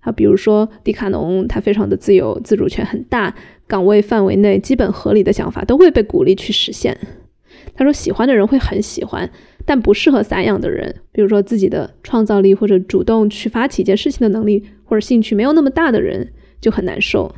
[0.00, 3.34] 啊，比如说迪卡侬，他非常的自由，自主权很大，
[3.66, 6.96] 岗位范围内基本合理的想法都会被鼓励去实现。
[7.74, 9.30] 他说喜欢的人会很喜欢，
[9.64, 17.34] 但不适合散养的人，比如说自己的创造力或者主动去发起一件事情的能力或者兴趣没有那么大的人，就很难受。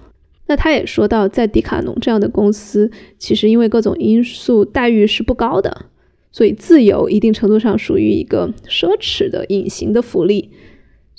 [0.46, 5.86] 那他也说到，在迪卡侬这样的公司，其实因为各种因素，待遇是不高的，
[6.32, 10.50] 所以自由一定程度上属于一个奢侈的隐形的福利。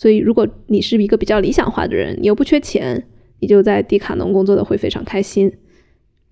[0.01, 3.05] 所以，如果你是一个比较理想化的人，你又不缺钱，
[3.39, 5.53] 你就在迪卡侬工作的会非常开心。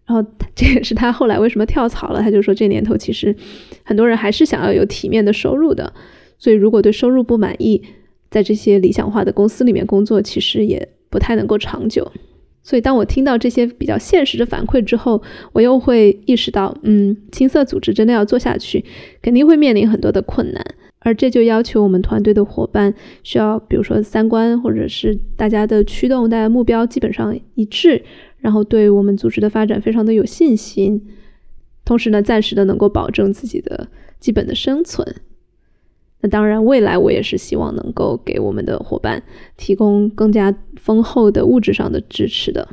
[0.08, 2.20] 然后，这也是他后来为什么跳槽了。
[2.20, 3.36] 他就说，这年头其实
[3.84, 5.94] 很多人还是想要有体面的收入的。
[6.40, 7.80] 所以，如果对收入不满意，
[8.32, 12.12] 在这些理想化的公司里面工作，其实也不太能够长久。
[12.64, 15.22] 所以，当我听到这些比较现实的反馈之后，
[15.54, 18.84] 我又会意识到，嗯，青色组织真的要做下去，
[19.22, 20.66] 肯定会面临很多的困难，
[21.00, 22.94] 而这就要求我们团队的伙伴
[23.24, 28.04] 需要，比如说三观或者是大家的驱动、大家目标基本上一致，
[28.40, 31.08] 然后对我们组织的发展非常的有信心，
[31.86, 33.88] 同时呢，暂时的能够保证自己的
[34.20, 35.16] 基本的生存。
[36.22, 39.24] 那当然，未来我也是希望能够给我们的伙伴
[39.56, 42.68] 提供更加丰厚的物质上的支持的。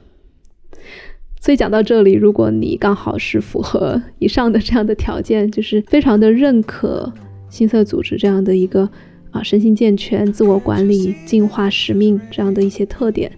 [1.41, 7.13] 所以讲到这里，如果你刚好是符合以上的这样的条件，就是非常的认可
[7.57, 8.89] 新色组织这样的一个
[9.31, 13.33] 啊身心健全、自我管理、进化使命这样的一些特点，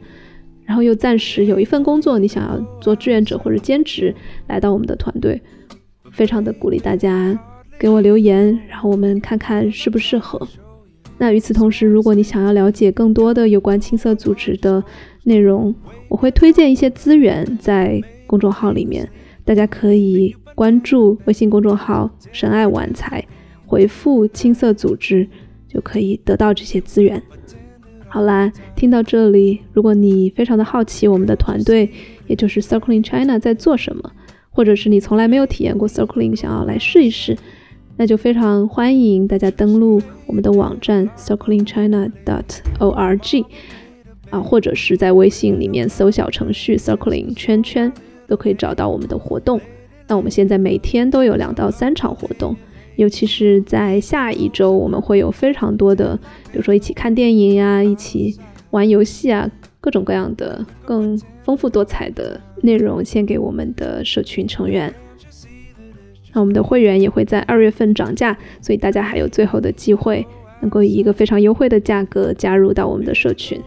[0.65, 4.13] 然后又暂时有一份工作，你想要做志愿者或者兼职
[4.49, 5.41] 来到我们的团队，
[6.11, 7.39] 非常的鼓励大家。
[7.81, 10.49] 给我留言，然后我们看看适不适合。
[11.17, 14.83] 那与此同时，如果你想要了解更多的有关青色组织的
[15.23, 15.73] 内容，
[16.09, 19.09] 我会推荐一些资源在公众号里面，
[19.45, 23.25] 大家可以关注微信公众号“神爱晚财”，
[23.69, 25.29] 回复“青色组织”
[25.69, 27.23] 就可以得到这些资源。
[28.09, 31.91] 好啦，听到这里，如果你非常的好奇我们的团队，
[32.27, 34.11] 也就是 Circling China 在做什么，
[34.49, 37.37] 或者是你从来没有体验过 Circling，想要来试一试。
[37.99, 43.45] 那就非常欢迎大家登录我们的网站 circlingchina.dot.org
[44.31, 47.93] 啊，或者是在微信里面搜小程序 circling 圈圈，
[48.27, 49.61] 都可以找到我们的活动。
[50.07, 52.57] 那我们现在每天都有两到三场活动，
[52.99, 56.17] 尤其是在下一周，我们会有非常多的，
[56.51, 58.37] 比如说一起看电影呀，一起
[58.71, 59.49] 玩游戏啊，
[59.81, 64.93] 各种各样的更丰富多彩的内容献给我们的社群成员。
[66.33, 70.27] 那我们的会员也会在二月份涨价，所以大家还有最后的机会，
[70.61, 73.61] 能够以一个非常优惠的价格加入到我们的社群。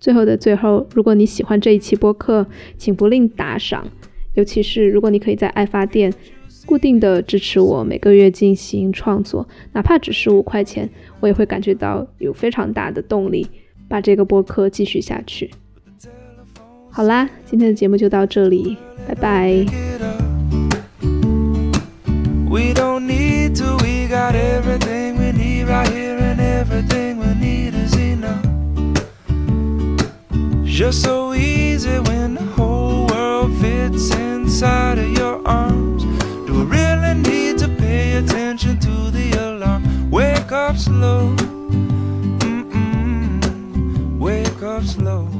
[0.00, 2.44] 最后的最后，如果你喜欢这一期播客，
[2.76, 3.86] 请不吝打赏，
[4.34, 6.12] 尤其是如果你可以在爱发电
[6.66, 10.90] 固定的支持我每个月进行创作，哪怕只是五块钱，
[11.20, 13.48] 我也会感觉到有非常大的动力
[13.88, 15.50] 把这个播客继续下去。
[16.90, 19.64] 好啦，今天的节目就到这里，拜拜。
[22.48, 27.94] We don't need to, we got everything we need right here, and everything we need is
[27.96, 28.42] enough.
[30.64, 35.95] Just so easy when the whole world fits inside of your arms.
[40.56, 41.36] Up slow,
[42.40, 43.38] mm-mm,
[44.18, 45.35] wake up slow.